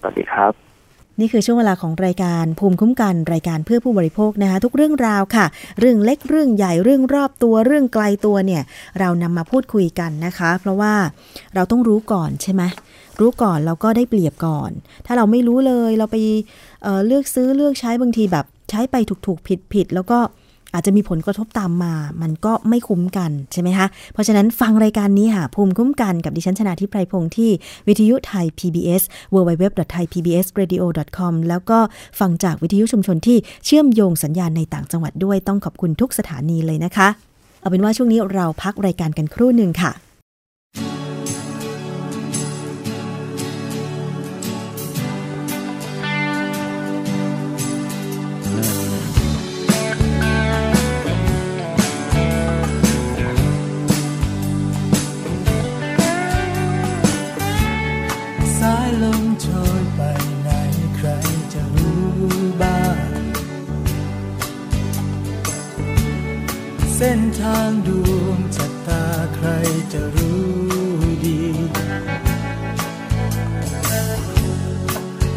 [0.00, 0.67] สวัสดีครับ
[1.20, 5.46] นี่คือช่วงเวลาของรายการภูมิคุ้มกันรายการเพื่อผู้บริโภคนะคะ ทุกเรื่องราวค่ะ
[5.78, 8.62] เรื่องเล็กเรื่องใหญ่เรื่องรอบตัวเรื่องไกลตัวเนี่ย
[8.98, 10.94] เรานำมาพูดคุยกันนะคะ เพราะว่า
[11.54, 12.62] เราต้องรู้ก่อนใช่ไหม
[13.20, 14.70] รู้ก่อนเราก็ได้เปรียบก่อน
[15.06, 16.16] ถ้าเราไม่รู้เลยเราไป
[16.82, 18.96] เเลือกซื้อเลือกใช้บางทีแบบ ใช้ไป
[19.26, 20.18] ถูกๆผิดๆแล้วก็
[20.74, 27.50] อาจจะมีผลกระทบตามมา มันก็ไม่คุ้มกันใช่ไหมคะ เพราะฉะนั้นฟังรายการนี้ค่ะ ภูมิคุ้มกันกับดิฉันชนะทิพไพรพงศ์ที่
[27.88, 29.02] วิทยุไทย PBS
[29.34, 31.78] www.thaipbsradio.com แล้วก็
[32.20, 37.08] ฟังจากวิทยุชุมชนที่เชื่อมโยงสัญญาณในต่างจังหวัดด้วย ต้องขอบคุณทุกสถานีเลยนะคะ
[37.60, 69.48] เอาเป็นว่าช่วงนี้เราพักรายการกันครู่หนึ่งค่ะางดวงจัตาใคร
[69.92, 70.48] จะรู้
[71.24, 71.40] ดี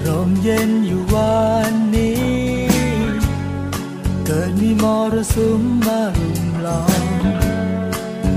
[0.05, 1.41] ร่มเย็นอยู่วั
[1.72, 2.22] นนี้
[4.26, 7.05] เกิดมีมรสุมมารุมล้อม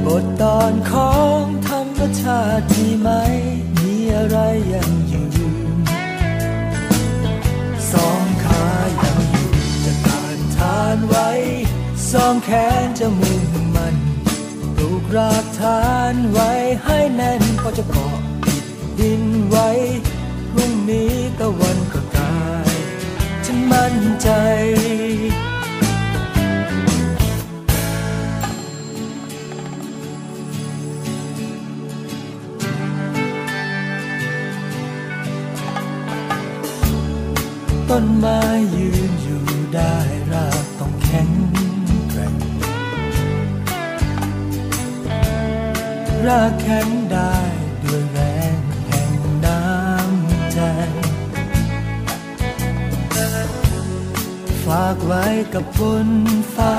[0.05, 3.09] บทตอนของธรรมชาติมีไหม
[3.81, 4.39] มีอะไร
[4.73, 5.79] ยังอยืน
[7.93, 8.67] สองขา
[9.03, 9.51] ยังอยู่
[9.85, 11.29] จะทานทานไว้
[12.13, 12.51] สองแข
[12.85, 13.64] นจะมุ่ง
[14.87, 15.83] ลูกรากฐา
[16.13, 16.51] นไว้
[16.85, 18.17] ให้แน่นพอจะเกาะ
[18.99, 19.69] ดินไว้
[20.53, 22.37] พรุ่งนี้ตะวันก็กา
[22.69, 22.75] ย
[23.45, 24.29] ฉันมั่นใจ
[37.89, 38.41] ต้นไม้
[38.77, 40.24] ยืนอยู่ได้
[46.29, 47.35] รักแข็งได้
[47.85, 48.21] ด้วยแร
[48.57, 48.59] ง
[48.89, 49.15] แห่ง
[49.45, 50.61] น้ำใจ
[54.65, 56.09] ฝากไว้กับฝน
[56.57, 56.77] ฟ้า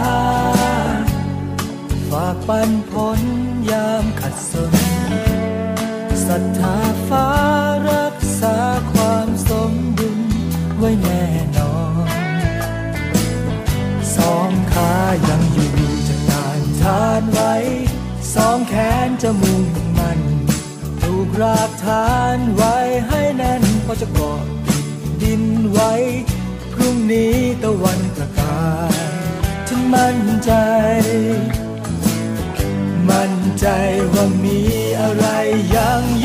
[2.09, 3.19] ฝากปันผล
[3.71, 4.73] ยามขัดสน
[6.25, 6.75] ศรัทธา
[7.09, 7.44] ฟ้า
[21.41, 22.75] รากฐานไว้
[23.07, 24.41] ให้แน่นพอจะเกาะ
[25.21, 25.91] ดินไว้
[26.73, 28.95] พรุ่งนี้ตะวันประกาย
[29.67, 30.51] ฉันมั่นใจ
[33.09, 33.67] มั่นใจ
[34.13, 34.59] ว่ามี
[35.01, 35.25] อะไร
[35.75, 36.03] ยัง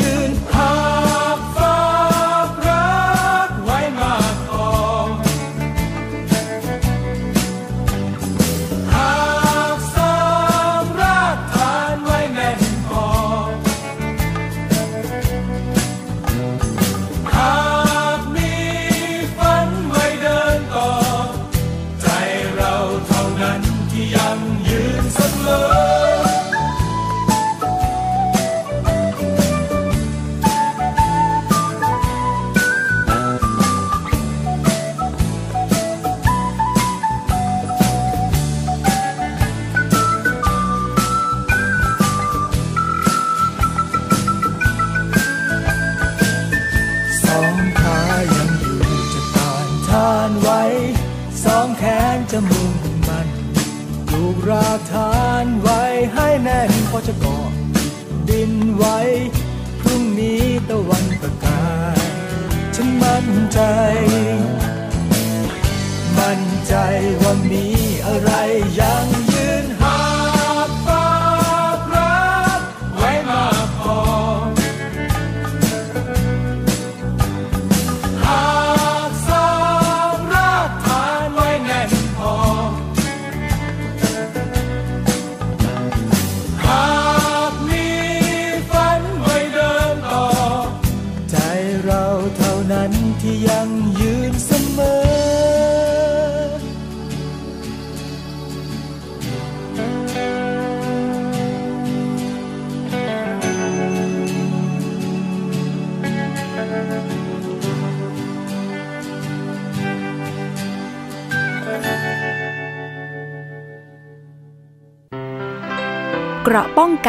[63.57, 64.20] มั่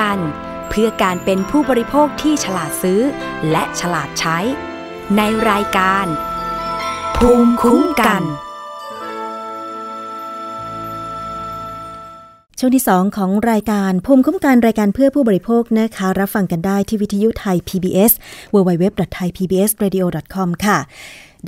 [0.00, 0.18] กัน
[0.68, 3.00] เพื่อการเป็นผู้บริโภคที่ฉลาดซื้อ
[3.50, 4.38] และฉลาดใช้
[5.16, 6.06] ในรายการ
[7.16, 8.22] ภูมิคุ้มกัน
[12.58, 18.12] ช่วงที่ 2 ของรายการภูมิคุ้มกันรายการเพื่อผู้บริโภคนะคะ รับฟังกันได้ที่วิทยุไทย PBS
[18.54, 20.78] www.thaipbsradio.com ค่ะ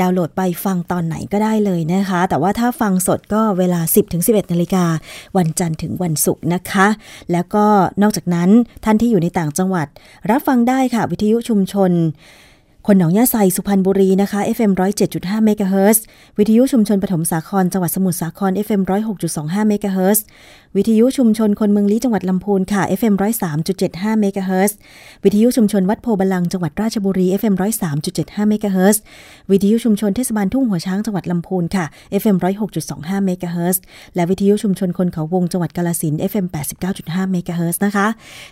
[0.00, 3.80] ดาวน์โหลดไปฟังตอนไหนก็ได้เลยนะคะ แต่ว่าถ้าฟังสดก็เวลา
[4.16, 4.84] 10-11นาฬิกา
[5.36, 6.86] วันจันทร์ถึงวันศุกร์นะคะ
[7.32, 7.64] แล้วก็
[8.02, 8.50] นอกจากนั้น
[8.84, 9.86] ท่านที่อยู่ในต่างจังหวัด
[10.30, 11.92] รับฟังได้ค่ะวิทยุชุมชน
[12.86, 14.72] คนหนองหญ้าไซสุพรรณบุรีนะคะ FM
[15.08, 16.04] 107.5เมกะเฮิรตซ์
[16.38, 18.82] วิทยุชุมชนปฐมสาครจังหวัดสมุทรสาคร FM
[19.24, 20.24] 106.25เมกะเฮิรตซ์
[20.78, 23.14] วิทยุชุมชนคนเมืองลี้จังหวัดลำพูนค่ะ FM
[23.68, 24.76] 103.75เมกะเฮิรตซ์
[25.24, 27.54] วิทยุชุมชนวัดโพธิ์บัลลังก์จังหวัดราชบุรี FM
[28.02, 29.00] 103.75เมกะเฮิรตซ์
[29.50, 31.84] วิทยุชุมชนเทศบาลทุ่งหัวช้างจังหวัดลำพูนค่ะ
[32.22, 32.36] FM
[32.80, 33.80] 106.25เมกะเฮิร์
[34.14, 36.46] และวิทยุชุมชนคนเขาวงจังหวัดกาลสิน FM
[36.88, 38.06] 89.5เมกะเฮิร์นะคะ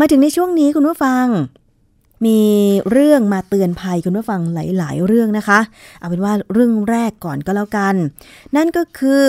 [0.00, 1.24] มาถึงในช่วงนี้คุณผู้ฟัง
[2.26, 2.42] มี
[2.90, 5.58] เรื่องมาเตือนภัยคุณผู้ฟังหลาย ๆ เรื่องนะคะ
[5.98, 7.94] เอาเป็นว่าเรื่องแรกก่อนก็แล้วกัน
[8.56, 9.24] นั่นก็คือ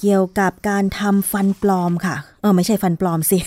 [0.00, 3.38] เกี่ยวกับการทำฟันปลอมค่ะ เออไม่ใช่ฟันปลอมสิ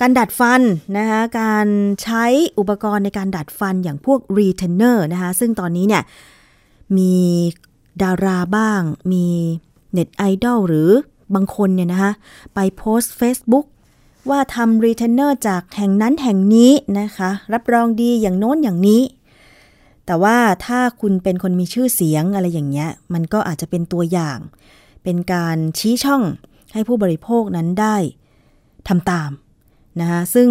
[0.00, 0.62] การดัดฟัน
[0.96, 1.66] นะคะการ
[2.02, 2.24] ใช้
[2.58, 6.02] อุปกรณ์ในการดัดฟันอย่างพวกรีเทนเนอร์นะคะซึ่งตอนนี้เนี่ย
[6.96, 7.14] มี
[8.02, 8.80] ดาราบ้าง
[9.12, 9.26] มี
[9.92, 10.90] เน็ตไอดอลหรือ
[11.34, 12.12] บางคนเนี่ยนะคะ
[12.54, 13.66] ไปโพสต์ Facebook
[14.30, 19.02] ว่าทำรีเทนเนอร์จากแห่งนั้นแห่งนี้นะคะ รับรองดีอย่างโน้นอย่างนี้
[20.06, 20.36] แต่ว่า
[20.66, 24.38] ถ้าคุณเป็นคนมีชื่อเสียงอะไรอย่างเงี้ย มันก็อาจจะเป็นตัวอย่าง
[25.02, 26.22] เป็นการชี้ช่อง
[26.72, 27.96] ให้ผู้บริโภคนั้นได้
[28.88, 29.30] ทำตาม
[30.00, 30.48] นะคะซึ่ง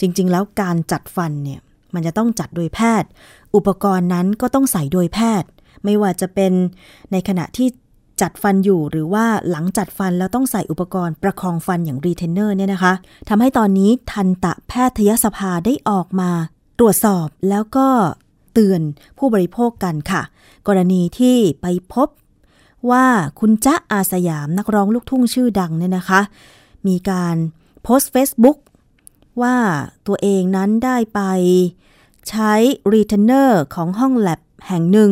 [0.00, 1.60] จริง ๆ แล้วการจัดฟันเนี่ย
[1.94, 3.08] มันจะต้องจัดโดยแพทย์
[3.54, 5.48] อุปกรณ์นั้นก็ต้องใส่โดยแพทย์
[5.84, 6.52] ไม่ว่าจะเป็น
[7.12, 7.68] ในขณะที่
[8.20, 12.92] จัดฟันอยู่หรือว่าหลังจัดฟันแล้วต้องใส่อุปกรณ์ประคองฟันอย่างรีเทนเนอร์เนี่ยนะคะ
[13.28, 16.30] ทำให้ตอนนี้ทันตะแพทยสภาได้ออกมา
[16.78, 17.88] ตรวจสอบแล้วก็
[18.52, 18.80] เตือน
[19.18, 20.22] ผู้บริโภคกันค่ะ
[20.68, 22.08] กรณีที่ไปพบ
[22.90, 23.06] ว่า
[23.40, 26.20] คุณจ๊ะอาสยามนักร้องลูกทุ่งชื่อดังเนี่ยนะคะ
[26.86, 27.36] มีการ
[27.82, 28.58] โพสต์ Facebook
[29.42, 29.56] ว่า
[30.06, 31.20] ตัวเองนั้นได้ไป
[32.28, 32.52] ใช้
[32.92, 35.10] รีเทนเนอร์ของห้องแล็บแห่งหนึ่ง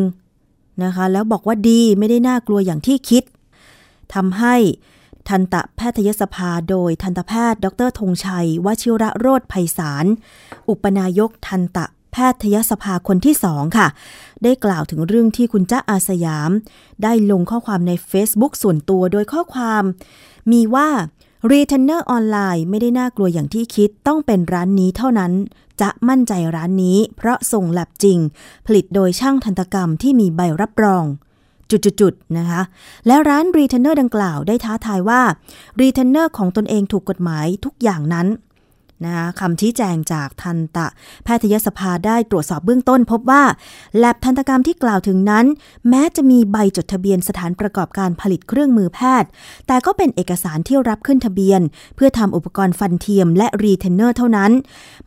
[0.85, 3.23] นะคะ แล้วบอกว่าดีไม่ได้น่ากลัวอย่างที่คิด
[4.14, 4.55] ทำให้
[5.29, 10.07] ทันตแพทยสภาโดยทันตแพทย์ ดร.ธงชัยวชิรโรจน์ไพศาล
[10.69, 13.89] อุปนายกทันตแพทยสภาคนที่สองค่ะ
[14.43, 16.51] ได้กล่าวถึงเรื่องที่คุณจ๊ะ อาร์สยาม
[17.03, 19.83] ได้ลงข้อความใน Facebook ส่วนตัวโดยข้อความ
[20.53, 20.89] มีว่า
[21.51, 25.33] รีเทนเนอร์ออนไลน์ไม่ได้น่ากลัวอย่างที่คิดต้องเป็นร้านนี้เท่านั้น
[25.81, 28.19] จะมั่นใจร้านนี้ เพราะส่งแล็บจริง
[28.67, 31.05] ผลิตโดยช่างทันตกรรมที่มีใบรับรอง
[31.71, 32.62] จุดๆๆนะคะ
[33.07, 35.21] และร้านรีเทนเนอร์ดังกล่าวได้ท้าทายว่า
[35.81, 38.27] รีเทนเนอร์ของตนเองถูกกฎหมายทุกอย่างนั้น
[39.05, 40.87] นะคะคำชี้แจงจากทันต
[41.25, 43.43] แพทยสภาได้ตรวจสอบเบื้องต้น พบว่า
[43.99, 45.47] แล็บทันตกรรมที่กล่าวถึงนั้น
[45.89, 49.29] แม้จะมีใบจดทะเบียนสถานประกอบการผลิตเครื่องมือแพทย์
[49.67, 51.61] แต่ก็เป็นเอกสารที่รับขึ้นทะเบียน
[51.97, 54.53] เพื่อทำอุปกรณ์ฟันเทียมและรีเทนเนอร์เท่านั้น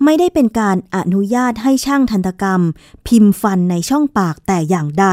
[0.03, 2.61] ไม่ได้เป็นการอนุญาตให้ช่างทันตกรรม
[3.07, 5.07] พิมพ์ฟันในช่องปากแต่อย่างใด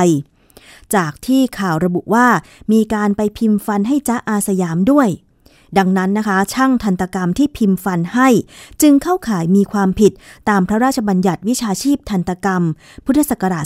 [0.94, 2.26] จากที่ข่าวระบุว่า
[2.72, 5.08] มีการไปพิมพ์ฟันให้จ๊ะ อาร์สยามด้วย
[5.78, 8.28] ดังนั้นนะคะ ช่างทันตกรรมที่พิมพ์ฟันให้
[8.82, 10.12] จึงเข้าข่ายมีความผิด
[10.48, 12.62] ตามพระราชบัญญัติวิชาชีพทันตกรรม
[13.04, 13.64] พุทธศักราช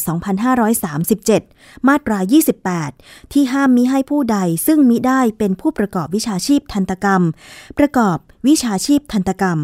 [1.33, 2.19] 2537 มาตรา
[2.77, 7.23] 28 ที่ห้ามมิให้ผู้ใดซึ่งมิได้เป็นผู้ประกอบวิชาชีพทันตกรรม
[7.79, 9.59] ประกอบวิชาชีพทันตกรรม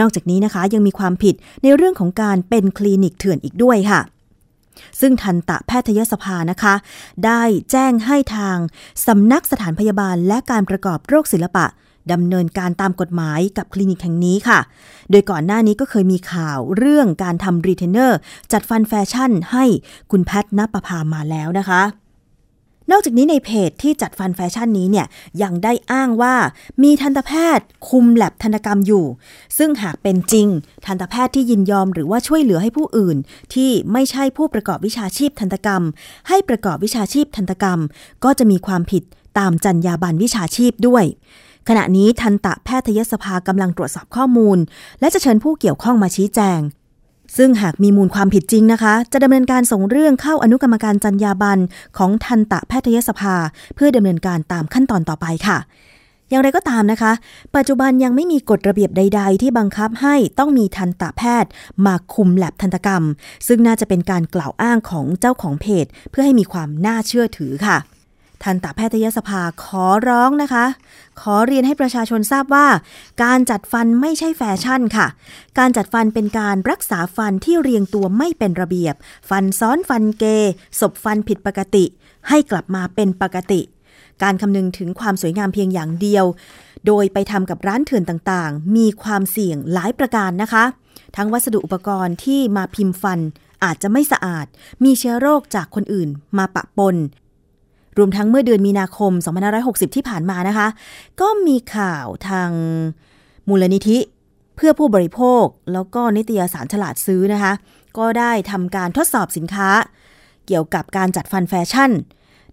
[0.00, 4.00] นอกจากนี้นะคะยังมีความผิดในเรื่องของการเป็นคลินิกเถื่อนอีกด้วยค่ะ
[5.00, 6.74] ซึ่งทันตะแพทยสภานะคะ
[7.24, 8.56] ได้แจ้งให้ทาง
[9.06, 11.66] สำนักสถานพยาบาลและการประกอบโรคศิลปะ
[12.12, 14.58] ดำเนินการตามกฎหมายกับคลินิกแห่งนี้ค่ะ
[15.10, 18.18] โดยก่อนหน้านี้ก็เคยมีข่าวเรื่องการทำรีเทนเนอร์
[18.52, 19.64] จัดฟันแฟชั่นให้
[20.10, 21.82] คุณแพทย์นปภามาแล้วนะคะ
[22.90, 25.06] นอกจากนี้ในเพจที่จัดฟันแฟชั่นนี้เนี่ย
[25.42, 26.34] ยังได้อ้างว่า
[26.82, 29.04] มีทันตแพทย์คุมแล็บทันตกรรมอยู่
[29.58, 30.48] ซึ่งหากเป็นจริง
[30.86, 33.16] ทันตแพทย์ที่ยินยอมหรือว่าช่วยเหลือให้ผู้อื่น
[33.54, 35.82] ที่ไม่ใช่ผู้ประกอบวิชาชีพทันตกรรม
[36.28, 37.78] ให้ประกอบวิชาชีพทันตกรรม
[38.24, 39.02] ก็จะมีความผิด
[39.38, 41.04] ตามจรรยาบรรณวิชาชีพด้วย
[41.68, 44.58] ขณะนี้ทันตแพทยสภากำลังตรวจสอบข้อมูล
[45.00, 46.60] และจะเชิญผู้เกี่ยวข้องมาชี้แจง
[47.36, 51.58] ซึ่งหากมีมูลความผิดจริงนะคะ จะดำเนินการส่งเรื่องเข้าอนุกรรมการจัญญาบัน
[51.98, 53.36] ของทันตะแพทยสภา
[53.74, 55.58] เพื่อดำเนินการตามขั้นตอนต่อไปค่ะ
[56.30, 57.12] อย่างไรก็ตามนะคะ
[57.56, 61.50] ปัจจุบันยังไม่มีกฎระเบียบใด ๆ ที่บังคับให้ต้องมีทันตแพทย์
[61.86, 63.02] มาคุมแลบทันตกรรม
[63.46, 67.78] ซึ่งน่าจะเป็นการกล่าวอ้างของเจ้าของเพจ เพื่อให้มีความน่าเชื่อถือค่ะ
[68.42, 70.64] ทันตแพทยสภาขอร้องนะคะ
[71.20, 72.66] ขอเรียนให้ประชาชนทราบว่า
[73.24, 75.06] การจัดฟันไม่ใช่แฟชั่นค่ะ
[75.58, 78.94] การจัดฟันเป็นการรักษาฟันที่เรียงตัวไม่เป็นระเบียบ
[79.30, 80.24] ฟันซ้อนฟันเก
[80.80, 81.84] ศพฟันผิดปกติ
[82.28, 83.60] ให้กลับมาเป็นปกติ
[84.22, 86.24] การคำนึงถึงความสวยงามเพียงอย่างเดียว
[86.86, 90.64] โดยไปทำกับร้านเถื่อนต่างๆ มีความเสี่ยงหลายประการนะคะ
[91.16, 93.20] ทั้งวัสดุอุปกรณ์ที่มาพิมพ์ฟัน
[93.64, 94.46] อาจจะไม่สะอาด
[94.84, 96.08] มีเชื้อโรคจากคนอื่น
[96.38, 96.96] มาปะปน
[97.98, 99.12] รวมทั้งเมื่อเดือนมีนาคม
[99.54, 100.68] 2560 ที่ผ่านมานะคะ
[101.20, 102.50] ก็มีข่าวทาง
[103.48, 103.98] มูลนิธิ
[104.56, 107.52] เพื่อผู้บริโภค แล้วก็นิตยสารฉลาดซื้อนะคะ
[107.98, 109.68] ก็ได้ทำการทดสอบสินค้า
[110.46, 111.90] เกี่ยวกับการจัดฟันแฟชั่น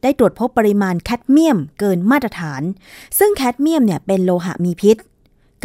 [0.02, 2.62] ได้ตรวจพบปริมาณแคดเมียมเกินมาตรฐาน
[3.20, 4.98] ซึ่งแคดเมียมเนี่ยเป็นโลหะมีพิษ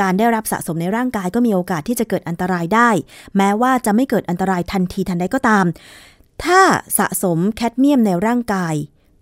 [0.01, 2.91] การได้รับสะสมในร่างกายก็มีโอกาสที่จะเกิดอันตรายได้
[3.37, 5.65] แม้ว่าจะไม่เกิดอันตรายทันทีทันใดก็ตาม
[6.45, 6.61] ถ้า
[6.99, 8.75] สะสมแคดเมียมในร่างกาย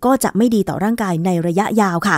[0.05, 2.17] ก็จะไม่ดีต่อร่างกายในระยะยาวค่ะ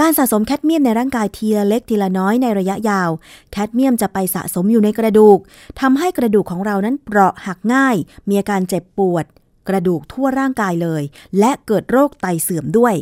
[0.00, 3.10] การสะสมแคดเมียมในร่างกายทีละเล็กทีละน้อยในระยะยาว
[3.50, 5.38] แคดเมียมจะไปสะสมอยู่ในกระดูก
[5.80, 7.96] ทำให้กระดูกของเรานั้นเปราะหักง่าย
[8.28, 9.24] มีอาการเจ็บปวด
[9.68, 11.02] กระดูกทั่วร่างกายเลย
[11.38, 12.94] และเกิดโรคไตเสื่อมด้วย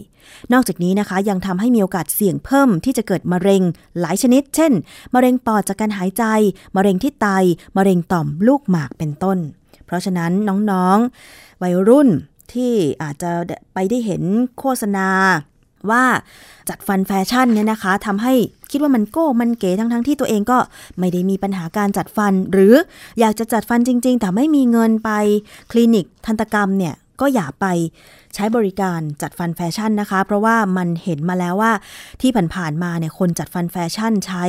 [0.53, 3.63] นอกจากนี้นะคะยังทำให้มีโอกาสเสี่ยงเพิ่มที่จะเกิดมะเร็ง
[4.01, 4.73] หลายชนิด เช่น
[5.15, 6.25] มะเร็งปอดจากการหายใจ
[6.77, 7.27] มะเร็งที่ไต
[7.77, 9.39] มะเร็งต่อมลูกหมากเป็นต้น
[9.87, 10.33] เพราะฉะนั้น
[10.71, 12.09] น้องๆ วัยรุ่น
[12.53, 12.73] ที่
[13.03, 13.31] อาจจะ
[13.75, 14.23] ไปได้เห็น
[14.59, 15.09] โฆษณา
[15.91, 16.05] ว่า
[16.69, 18.35] จัดฟันแฟชั่นเนี่ยนะคะทำให้
[18.71, 20.59] คิดว่ามันโก้มันเก๋ทั้งๆที่ตัวเองก็
[20.99, 22.75] ไม่ได้มีปัญหาการจัดฟัน หรือ
[23.21, 25.11] อยากจะจัดฟันจริง ๆ แต่ไม่มีเงินไป
[25.73, 27.67] คลินิกทันตกรรมเนี่ยก็อย่าไป
[28.35, 31.73] ใช้บริการจัดฟันแฟชั่นนะคะ เพราะว่ามันเห็นมาแล้วว่า
[32.21, 34.45] ที่ผ่านๆมาเนี่ยคนจัดฟันแฟชั่นใช้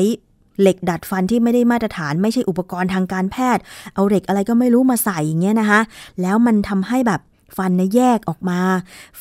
[0.62, 5.82] เหล็กดัดฟันที่ไม่ได้มาตรฐานไม่ใช่อุปกรณ์ทางการแพทย์ เอาเหล็กอะไรก็ไม่รู้มาใส่อย่างเงี้ยนะคะ
[6.22, 7.22] แล้วมันทำให้แบบ
[7.58, 8.60] ฟันนะแยกออกมา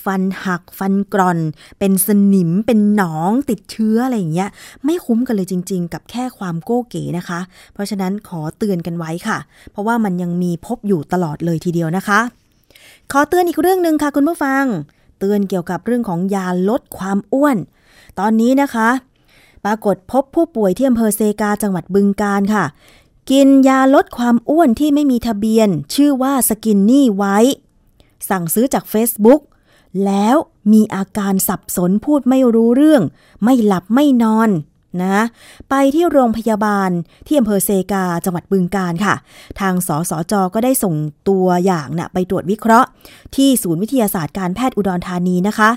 [0.05, 1.39] ฟันหักฟันกร่อน
[1.79, 4.49] เป็นสนิมเป็นหนองติดเชื้ออะไรอย่างเงี้ย
[4.85, 7.41] ไม่คุ้มกันเลยจริง ๆ กับแค่ความโก้เก๋นะคะ
[7.73, 9.39] เพราะฉะนั้นขอเตือนกันไว้ค่ะ
[9.73, 12.21] เพราะว่ามันยังมีพบอยู่ตลอดเลยทีเดียวนะคะ
[13.13, 14.65] ขอเตือนอีกเรื่องหนึ่งค่ะคุณผู้ฟัง
[15.19, 17.57] เตือนเกี่ยวกับเรื่องของยาลดความอ้วน
[18.19, 18.89] ตอนนี้นะคะ
[19.65, 22.65] ปรากฏพบผู้ป่วยที่อำเภอเซกาจังหวัดบึงการค่ะ
[23.31, 27.37] กินยาลดความอ้วนที่ไม่มีทะเบียน ชื่อว่าสกินนี่ไว้
[28.29, 29.41] สั่งซื้อจาก Facebook
[30.07, 30.37] แล้ว
[30.73, 33.03] มีอาการสับสนพูดไม่รู้เรื่อง
[33.45, 34.51] ไม่หลับไม่นอน
[35.05, 35.25] นะ
[35.71, 36.91] ไปที่โรงพยาบาล
[37.27, 39.15] ที่อำเภอเซกาจังหวัดบึงการค่ะ
[39.61, 40.95] ทางสสจก็ได้ส่ง
[41.29, 42.89] ตัวอย่างนะไปตรวจวิเคราะห์
[43.35, 45.71] ที่ศูนย์วิทยาศาสตร์การแพทย์อุดรธานีนะคะ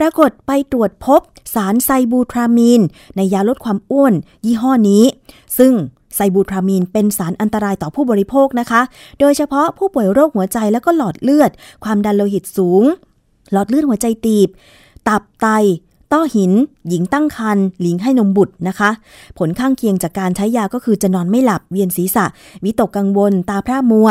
[0.00, 1.20] ปรากฏไปตรวจพบ
[1.54, 2.80] สารไซบูทรามีน
[3.16, 5.04] ในยาลดความอ้วนยี่ห้อนี้
[5.58, 5.72] ซึ่ง
[6.14, 8.80] ไซบูทรามีนเป็นสารอันตรายต่อผู้บริโภคนะคะ
[9.20, 11.50] โดยเฉพาะผู้ป่วยโรคหัวใจและก็หลอดเลือด
[11.84, 12.84] ความดันโลหิตสูง
[13.52, 14.48] หลอดเลือดหัวใจตีบ
[15.08, 15.48] ตับไต
[16.12, 16.52] ต้อหิน
[16.88, 18.90] หญิงตั้งครรภ์หลิงให้นมบุตรนะคะ
[19.38, 22.24] ผลข้างเคียงจากการใช้ยาก็คือจะนอนไม่หลับ เวียนศีรษะ
[22.64, 24.08] วิตกกังวล ตาพร่ามัว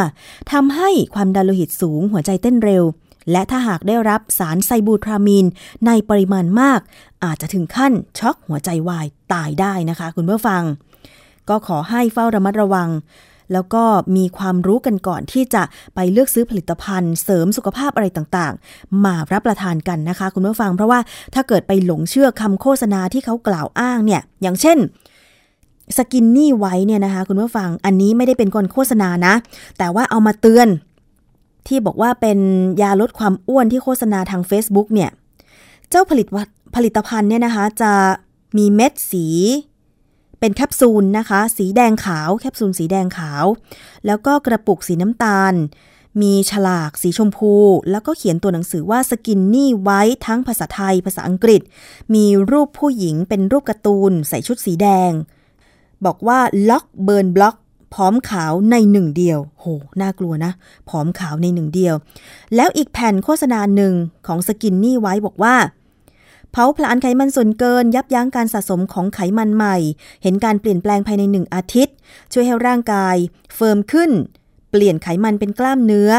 [0.52, 2.84] ทำให้ความดันโลหิตสูง หัวใจเต้นเร็ว
[3.32, 5.46] และถ้าหากได้รับสารไซบูทรามีน
[5.86, 6.80] ในปริมาณมาก
[7.24, 10.64] อาจจะถึงขั้นช็อกหัวใจวายตายได้นะคะ คุณเพื่อฟัง
[11.50, 12.90] ก็ขอให้เฝ้าระมัดระวัง
[13.54, 13.84] แล้วก็
[14.18, 15.64] มีความรู้กันก่อนที่จะ
[15.96, 21.00] ไปเลือกซื้อผลิตภัณฑ์เสริมสุขภาพอะไรต่างๆ มารับประทานกันนะคะ คุณผู้ฟังเพราะว่า
[21.34, 24.78] ถ้าเกิดไปหลงเชื่อคำโฆษณาที่เขากล่าวอ้างเนี่ยอย่างเช่น
[25.98, 29.34] Skinny White เนี่ยนะคะคุณผู้ฟังอันนี้ไม่ได้เป็นการโฆษณานะ
[29.78, 30.68] แต่ว่าเอามาเตือน
[31.68, 32.40] ที่บอกว่าเป็น
[32.82, 35.10] ยาลดความอ้วนที่โฆษณาทาง Facebook เนี่ย
[35.90, 36.28] เจ้าผลิต
[36.76, 37.92] ผลิตภัณฑ์เนี่ยนะคะ จะ
[38.58, 39.26] มีเม็ดสี
[40.40, 43.46] เป็นแคปซูลนะคะ สีแดงขาว แคปซูลสีแดงขาว
[44.06, 45.54] แล้วก็กระปุกสีน้ำตาล
[46.22, 47.54] มีฉลากสีชมพู
[47.92, 51.62] แล้วก็เขียนตัวหนังสือว่า Skinny White ทั้งภาษาไทย ภาษาอังกฤษ
[52.14, 55.12] มีรูปผู้หญิงเป็นรูปการ์ตูน ใส่ชุดสีแดง
[56.06, 57.56] บอกว่า lock burn block
[57.94, 59.66] ผอมขาวในหนึ่งเดียว โห
[60.02, 60.52] น่ากลัวนะ
[60.90, 61.96] ผอมขาวในหนึ่งเดียว
[62.56, 63.94] แล้วอีกแผ่นโฆษณาหนึ่ง
[64.28, 65.56] ของ Skinny White บอกว่า
[66.52, 69.78] เผาผลาญไขมันส่วนเกิน ยับยั้งการสะสมของไขมันใหม่
[70.24, 71.96] เห็นการเปลี่ยนแปลงภายในหนึ่งอาทิตย์
[72.34, 73.16] ช่วยให้ร่างกาย
[73.56, 74.12] firm ขึ้น
[74.72, 76.12] เปลี่ยนไขมันเป็นกล้ามเนื้อ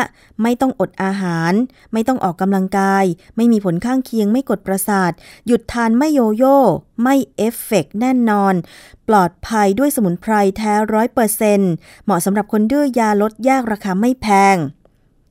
[0.43, 1.53] ไม่ต้องอดอาหาร
[1.93, 3.05] ไม่ต้องออกกำลังกาย
[3.37, 5.13] ไม่มีผลข้างเคียง ไม่กดประสาท
[5.47, 6.59] หยุดทานไม่โยโย่
[7.03, 8.55] ไม่เอฟเฟกแน่นอน
[9.09, 11.73] ปลอดภัยด้วยสมุนไพรแท้ร้อยเปอร์เซ็นต์
[12.05, 14.57] เหมาะสำหรับคนดื้อยาลดยากราคาไม่แพง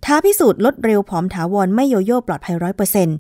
[0.06, 3.18] ท้าพิสูจน์ลดเร็วผอมถาวรไม่โยโย่ปลอดภัยร้อยเปอร์เซ็นต์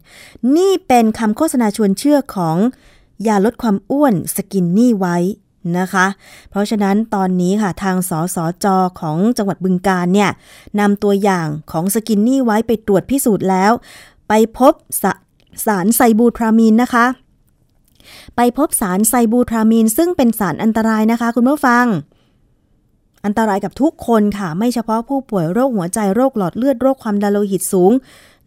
[0.57, 2.57] นี่เป็นคำโฆษณาชวนเชื่อของ
[3.27, 5.17] ยาลดความอ้วน Skinny White
[5.79, 6.07] นะคะ
[6.49, 10.29] เพราะฉะนั้นตอนนี้ค่ะทางสสจอของจังหวัดบึงการเนี่ย
[10.79, 13.71] นำตัวอย่างของสกินนี่ไว้ไปตรวจพิสูจน์แล้ว
[14.27, 14.73] ไปพบ
[15.03, 15.05] ส
[15.65, 17.05] สารไซบูทรามีนนะคะ
[18.35, 21.85] ไปพบสารไซบูทรามีนซึ่งเป็นสารอันตรายนะคะคุณผู้ฟัง
[23.25, 27.91] อันตรายกับทุกคนค่ะ ไม่เฉพาะผู้ป่วยโรคหัวใจโรคหลอดเลือดโรคความดันโลหิตสูง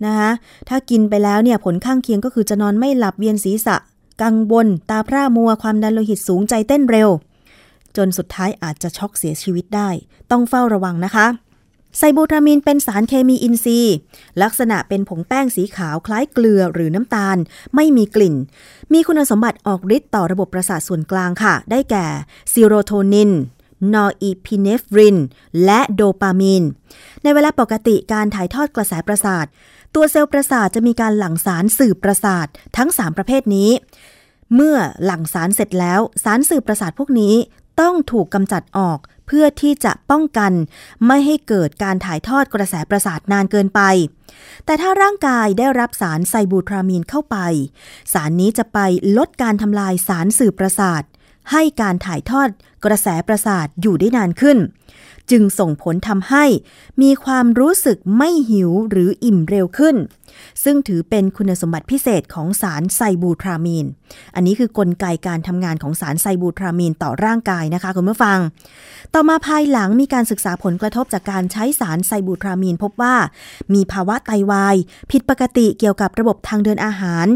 [0.04, 0.30] นะคะ
[0.68, 3.76] ถ้ากินไปแล้วเนี่ยผลข้างเคียงก็คือจะนอนไม่หลับเวียนศีรษะ
[4.22, 7.08] กังวลตาพร่ามัวความดันโลหิตสูงใจเต้นเร็ว
[7.96, 9.88] จนสุดท้ายอาจจะช็อกเสียชีวิตได้
[10.30, 11.26] ต้องเฝ้าระวังนะคะ
[11.98, 13.94] ไซบูทรามีนเป็นสารเคมีอินทรีย์
[14.42, 17.36] ลักษณะเป็นผงแป้งสีขาวคล้ายเกลือหรือน้ำตาล
[17.74, 18.34] ไม่มีกลิ่น
[18.92, 22.06] มีคุณสมบัติออกฤทธิ์ต่อระบบประสาทส่วนกลางค่ะ ได้แก่
[22.52, 23.30] ซีโรโทนิน
[23.94, 25.16] นอร์อีพิเนฟริน
[25.64, 26.64] และโดปามีน
[27.22, 29.46] ในเวลาปกติการถ่ายทอดกระแสประสาท
[29.94, 33.70] ตัวเซลล์ประสาทจะมีการหลั่งสารสื่อประสาททั้ง 3 ประเภทนี้
[34.54, 37.34] เมื่อหลั่งสารเสร็จแล้ว สารสื่อประสาทพวกนี้
[37.80, 40.52] ต้องถูกกำจัดออกเพื่อที่จะป้องกัน
[41.06, 43.80] ไม่ให้เกิดการถ่ายทอดกระแสประสาทนานเกินไป
[44.64, 47.36] แต่ถ้าร่างกายได้รับสารไซบูทรามีนเข้าไป
[48.12, 48.78] สารนี้จะไป
[49.16, 51.02] ลดการทำลายสารสื่อประสาท
[51.50, 52.48] ให้การถ่ายทอด
[52.84, 54.58] กระแสประสาทอยู่ได้นานขึ้น
[55.32, 56.44] จึงส่งผลทำให้
[57.02, 59.96] มีความรู้สึกไม่หิวหรืออิ่มเร็วขึ้น
[60.64, 63.86] ซึ่งถือเป็นคุณสมบัติพิเศษของสารไซบูทรามีน
[64.34, 68.38] อันนี้คือกลไกการทำงานของสารไซบูทรามีนต่อร่างกายนะคะคุณผู้ฟัง
[69.14, 73.16] ต่อมาภายหลังมีการศึกษาผลกระทบจากการใช้สารไซบูทรามีนพบว่า
[73.74, 74.76] มีภาวะไตาวาย
[75.10, 77.26] ผิดปกติเกี่ยวกับระบบทางเดินอาหาร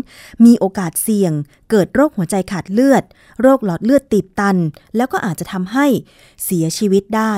[0.44, 1.32] มีโอกาสเสี่ยง
[1.70, 3.02] เกิดโรคหัวใจขาดเลือด
[3.42, 4.56] โรคหลอดเลือดตีบตัน
[4.96, 5.86] แล้วก็อาจจะทำให้
[6.44, 7.34] เสียชีวิตได้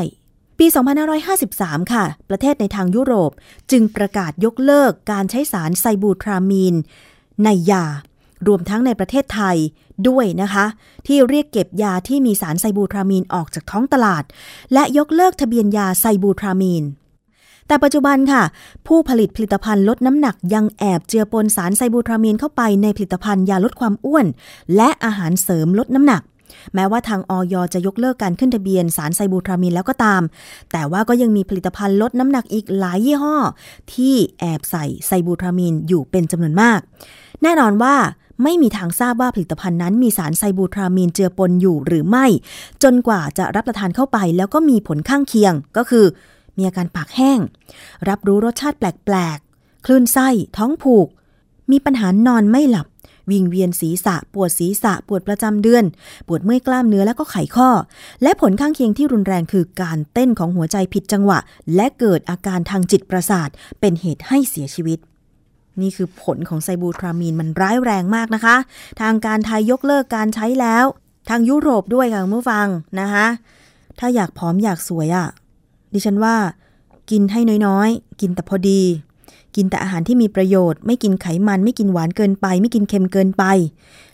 [0.58, 0.66] ปี
[1.28, 3.30] 2553 ค่ะ ประเทศในทางยุโรป
[3.70, 6.74] จึงประกาศยกเลิกการใช้สารไซบูทรามีน
[7.44, 7.84] ในยา
[8.46, 9.56] รวมทั้งในประเทศไทย
[10.08, 10.66] ด้วยนะคะ
[11.06, 14.24] ที่เรียกเก็บยาที่มีสารไซบูทรามีนออกจากท้องตลาด
[14.72, 16.84] และยกเลิกทะเบียนยาไซบูทรามีน
[17.66, 18.42] แต่ปัจจุบันค่ะ
[18.86, 24.26] ผู้ผลิตผลิตภัณฑ์ลดน้ำหนักยังแอบเจือปนสารไซบูทรามีนเข้าไปในผลิตภัณฑ์ยาลดความอ้วน
[24.76, 26.22] และอาหารเสริมลดน้ำหนัก
[26.74, 30.22] แม้ว่าทางออยจะยกเลิกการขึ้นทะเบียนสารไซบูทรามีนแล้วก็ตาม
[30.72, 33.36] แต่ว่าก็ยังมีผลิตภัณฑ์ลดน้ำหนักอีกหลายยี่ห้อ
[33.94, 36.80] ที่แอบใส่ไซบูทรามีนอยู่เป็นจำนวนมาก
[37.42, 37.94] แน่นอนว่า
[38.42, 42.26] ไม่มีทางทราบว่าผลิตภัณฑ์นั้นมีสารไซบูทรามีนเจือปนอยู่หรือไม่
[42.82, 46.04] จนกว่าจะรับประทานเข้าไปแล้วก็มีผลข้างเคียงก็คือ
[46.56, 47.38] มีอาการปากแห้ง
[48.08, 51.08] รับรู้รสชาติแปลกๆ คลื่นไส้ ท้องผูก
[51.70, 52.86] มีปัญหานอนไม่หลับ
[53.30, 55.84] วิงเวียนศีรษะ ปวดศีรษะ ปวดประจำเดือน
[56.28, 57.70] ปวดเมื่อยกล้ามเนื้อและก็ไขข้อ
[58.22, 61.38] และผลข้างเคียงที่รุนแรงคือการเต้นของหัวใจผิดจังหวะ
[61.74, 63.48] และเกิดอาการทางจิตประสาท
[63.80, 64.98] เป็นเหตุให้เสียชีวิต
[65.80, 68.56] นี่คือผลของไซบูทรามีนมันร้ายแรงมากนะคะ
[69.00, 70.84] ทางการไทยยกเลิกการใช้แล้ว
[71.28, 72.66] ทางยุโรปด้วยค่ะผู้ฟัง
[73.00, 73.26] นะคะ
[73.98, 75.26] ถ้าอยากผอมอยากสวยอะ่ะ
[75.92, 76.36] ดิฉันว่า
[77.10, 78.82] กินให้น้อยๆ กินแต่พอดี
[79.58, 83.44] กินแต่อาหารที่มีประโยชน์ ไม่กินไขมันไม่กินหวานเกินไป ไม่กินเค็มเกินไป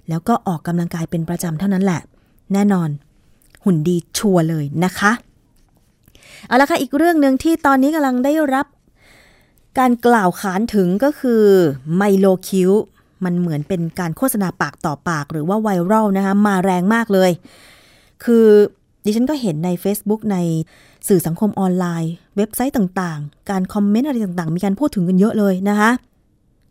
[0.09, 2.01] แล้วก็ออกกำลังกายเป็นประจำเท่านั้นแหละ
[2.53, 2.89] แน่นอน
[3.65, 5.13] หุ่นดีชัวร์เลยนะคะ
[6.47, 8.67] เอาละค่ะอีกเรื่องหนึ่งที่ตอนนี้กำลังได้รับ
[9.79, 11.43] การกล่าวขานถึงก็คือ
[11.97, 12.71] ไมโลคิว
[13.25, 17.31] มันเหมือนเป็นการโฆษณาปากต่อปากหรือว่าไวรัลนะคะมาแรงมากเลย
[18.25, 18.47] คือ
[19.05, 20.37] ดิฉันก็เห็นใน Facebook ใน
[21.09, 25.91] สื่อสังคมออนไลน์ เว็บไซต์ต่างๆ การคอมเมนต์อะไรต่างๆ มีการพูดถึงกันเยอะเลยนะคะ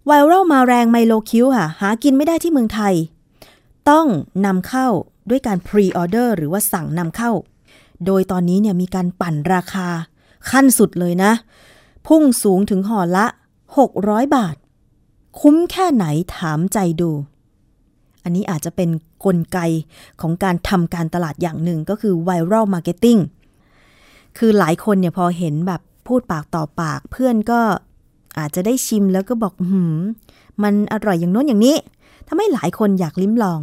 [0.05, 2.93] viral มาแรง Milo Cube ค่ะ หากินไม่ได้ที่เมืองไทย
[3.89, 4.05] ต้อง
[4.45, 4.87] นำเข้า
[5.29, 7.31] ด้วยการ pre-order หรือว่าสั่งนำเข้า
[8.05, 9.87] โดยตอนนี้เนี่ยมีการปั่นราคา
[10.51, 11.31] ขั้นสุดเลยนะ
[12.07, 13.25] พุ่งสูงถึงห่อละ
[13.79, 14.55] 600 บาท
[15.39, 16.05] คุ้มแค่ไหน
[16.37, 17.11] ถามใจดู
[18.23, 19.59] อันนี้อาจจะเป็นน กลไก
[20.21, 23.17] ของการทำการตลาดอย่างหนึ่งก็คือ viral marketing
[24.37, 27.59] คือหลายคนเนี่ยพอเห็นแบบพูดปากต่อปาก เพื่อนก็
[28.39, 29.99] อาจจะได้ชิมแล้วก็บอกหืม
[30.63, 31.77] มันอร่อยอย่างโน้นอย่างนี้
[32.27, 33.59] ทำให้หลายคนอยากลิ้มลอง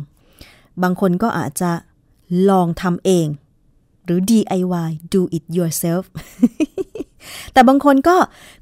[0.82, 1.70] บางคนก็อาจจะ
[2.50, 3.26] ลองทำเอง
[4.04, 6.04] หรือ DIY do it yourself
[7.52, 8.16] แต่บางคนก็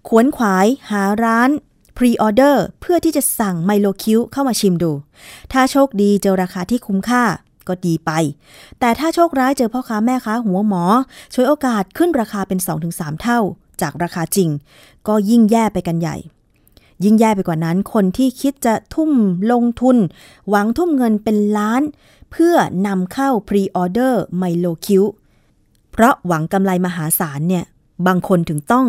[0.09, 1.51] ขวนขวายหาร้าน
[1.99, 4.93] pre-order เพื่อที่จะสั่ง Milo Cube เข้ามาชิมดู
[5.53, 7.23] ถ้าโชคดีเจอราคาที่คุ้มค่า
[7.69, 8.11] ก็ดีไป
[8.81, 10.85] แต่ถ้าโชคร้ายเจอพ่อค้าแม่ค้าหัวหมอ
[11.35, 12.59] ฉวยโอกาสขึ้นราคาเป็น
[12.91, 13.39] 2-3 เท่า
[13.81, 14.49] จากราคาจริง
[15.09, 16.17] ก็ยิ่งแย่ไปกันใหญ่
[17.05, 19.11] ยิ่งแย่ไปกว่านั้น คนที่คิดจะทุ่ม
[19.53, 19.97] ลงทุน
[20.49, 21.83] หวังทุ่มเงินเป็นล้าน
[22.31, 22.55] เพื่อ
[22.87, 25.05] นำเข้า pre-order Milo Cube
[25.93, 27.65] เพราะหวังกำไรมหาศาลเนี่ย
[28.07, 28.87] บางคนถึงต้อง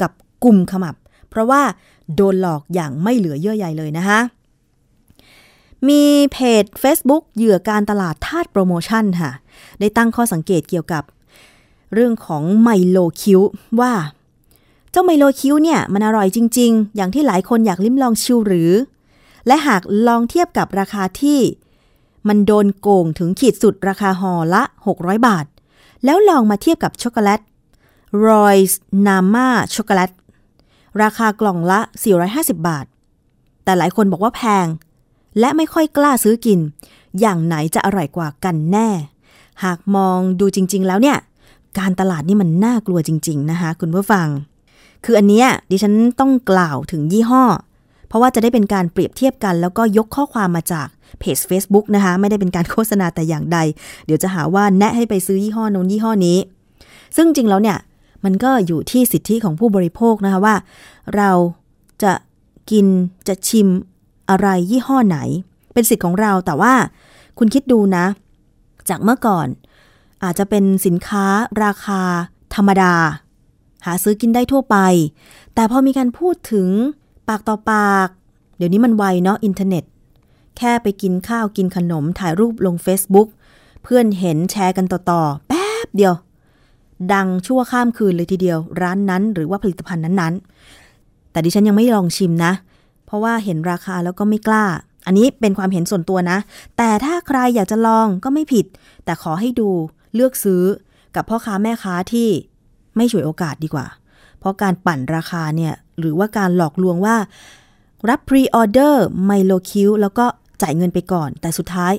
[0.00, 0.12] กับ
[0.44, 0.96] กลุ่มขมับ
[1.30, 1.62] เพราะว่า
[2.14, 4.20] โดนหลอกอย่างไม่เหลือเยื่อใยเลยนะคะ
[5.88, 6.02] มี
[6.32, 9.30] เพจ Facebook เหยื่อการตลาดทาสโปรโมชั่นค่ะ
[9.80, 11.02] ได้ตั้งข้อสังเกตเกี่ยวกับ
[11.94, 13.40] เรื่องของ Milo Cube
[13.80, 13.92] ว่า
[14.90, 18.72] เจ้า Milo Cube เนี่ยมันอร่อยจริง ๆ อย่างที่หลายคนอยากลิ้มลองจริงหรือ
[19.46, 21.40] และหากลองเทียบกับราคาที่
[22.28, 24.62] มันโดนโก่งถึงขีดสุดราคาห่อละ
[24.94, 25.46] 600 บาท
[26.04, 27.40] แล้วลองมาเทียบกับช็อกโกแลต
[28.28, 30.10] รอยส์นาม่าช็อกโกแลต
[31.02, 31.80] ราคากล่องละ
[32.24, 32.86] 450 บาท
[33.64, 34.66] แต่หลายคนบอกว่าแพง
[35.40, 36.58] และไม่ค่อยกล้าซื้อกิน
[37.20, 38.88] อย่างไหนจะอร่อยกว่ากันแน่
[39.64, 41.18] หากมองดูจริง ๆ แล้วเนี่ย
[41.78, 44.26] การตลาดนี่มันน่ากลัวจริง ๆ นะคะ คุณผู้ฟัง
[45.04, 47.44] คืออันเนี้ยดิฉันต้องกล่าวถึงยี่ห้อ
[48.08, 50.88] เพราะว่าจะได้เป็นการเปรียบเทียบกัน แล้วก็ยกข้อความมาจาก
[51.18, 53.58] เพจ Facebook นะคะ ไม่ได้เป็นการโฆษณาแต่อย่างใด
[54.06, 56.38] เดี๋ยวจะหาว่าแนะให้ไปซื้อยี่ห้อน้นยี่ห้อนี้
[57.16, 57.76] ซึ่งจริงแล้วเนี่ย
[58.26, 60.56] มันก็อยู่ที่สิทธิของผู้บริโภคนะคะว่า
[61.16, 61.30] เรา
[62.02, 62.12] จะ
[62.70, 62.86] กิน
[63.28, 63.68] จะชิม
[64.30, 65.18] อะไรยี่ห้อไหน
[65.72, 66.74] เป็นสิทธิ์ของเราแต่ว่า
[67.38, 68.04] คุณคิดดูนะ
[68.88, 69.46] จากเมื่อก่อน
[70.24, 71.24] อาจจะเป็นสินค้า
[71.64, 72.00] ราคา
[72.54, 72.94] ธรรมดา
[73.86, 74.76] หาซื้อกินได้ทั่วไป
[75.54, 76.68] แต่พอมีการพูดถึง
[77.28, 78.08] ปากต่อปาก
[78.56, 79.84] เดี๋ยวนี้มันไวเนาะอินเทอร์เน็ต
[80.56, 83.28] แค่ไปกินข้าวกินขนมถ่ายรูปลง Facebook
[83.82, 86.14] เพื่อนเห็นแชร์กันต่อๆ แป๊บเดียว
[87.12, 92.52] ดังชั่วข้ามคืนเลยทีเดียว ร้านนั้นหรือว่าผลิตภัณฑ์นั้นๆ แต่ดิฉันยังไม่ลองชิมนะ
[93.06, 94.64] เพราะว่าเห็นราคาแล้วก็ไม่กล้า
[95.06, 96.38] อันนี้เป็นความเห็นส่วนตัวนะ
[96.76, 98.66] แต่ถ้าใครอยากจะลองก็ไม่ผิด
[99.04, 99.68] แต่ขอให้ดู
[100.14, 100.62] เลือกซื้อ
[101.14, 102.28] กับพ่อค้าแม่ค้าที่
[102.96, 103.86] ไม่ฉวยโอกาสดีกว่า
[104.38, 107.16] เพราะการปั่นราคาเนี่ยหรือว่าการหลอกลวงว่า
[108.08, 110.26] รับ pre-order Milo Cube แล้วก็
[110.62, 111.92] จ่ายเงินไปก่อน แต่สุดท้าย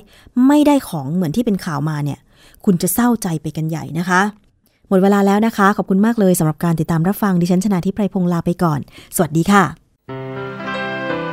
[0.46, 2.18] ไม่ได้ของเหมือนที่เป็นข่าวมาเนี่ย
[2.64, 4.22] คุณจะเศร้าใจไปกันใหญ่นะคะ
[4.88, 8.80] หมดเวลาแล้วนะคะ ขอบคุณมากเลยสำหรับการติดตามรับฟังดิฉันชนะทิพไพรพงศ์ลาไปก่อน
[9.16, 9.64] สวัสดีค่ะ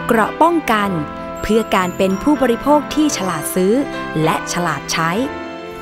[0.08, 0.90] เกราะป้องกัน
[1.42, 3.74] เพื่อการเป็นผู้บริโภคที่ฉลาดซื้อ
[4.24, 5.12] และฉลาดใช้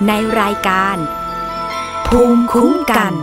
[0.07, 0.11] ใน
[0.41, 0.97] รายการ
[2.07, 3.13] ภูมิคุ้มกัน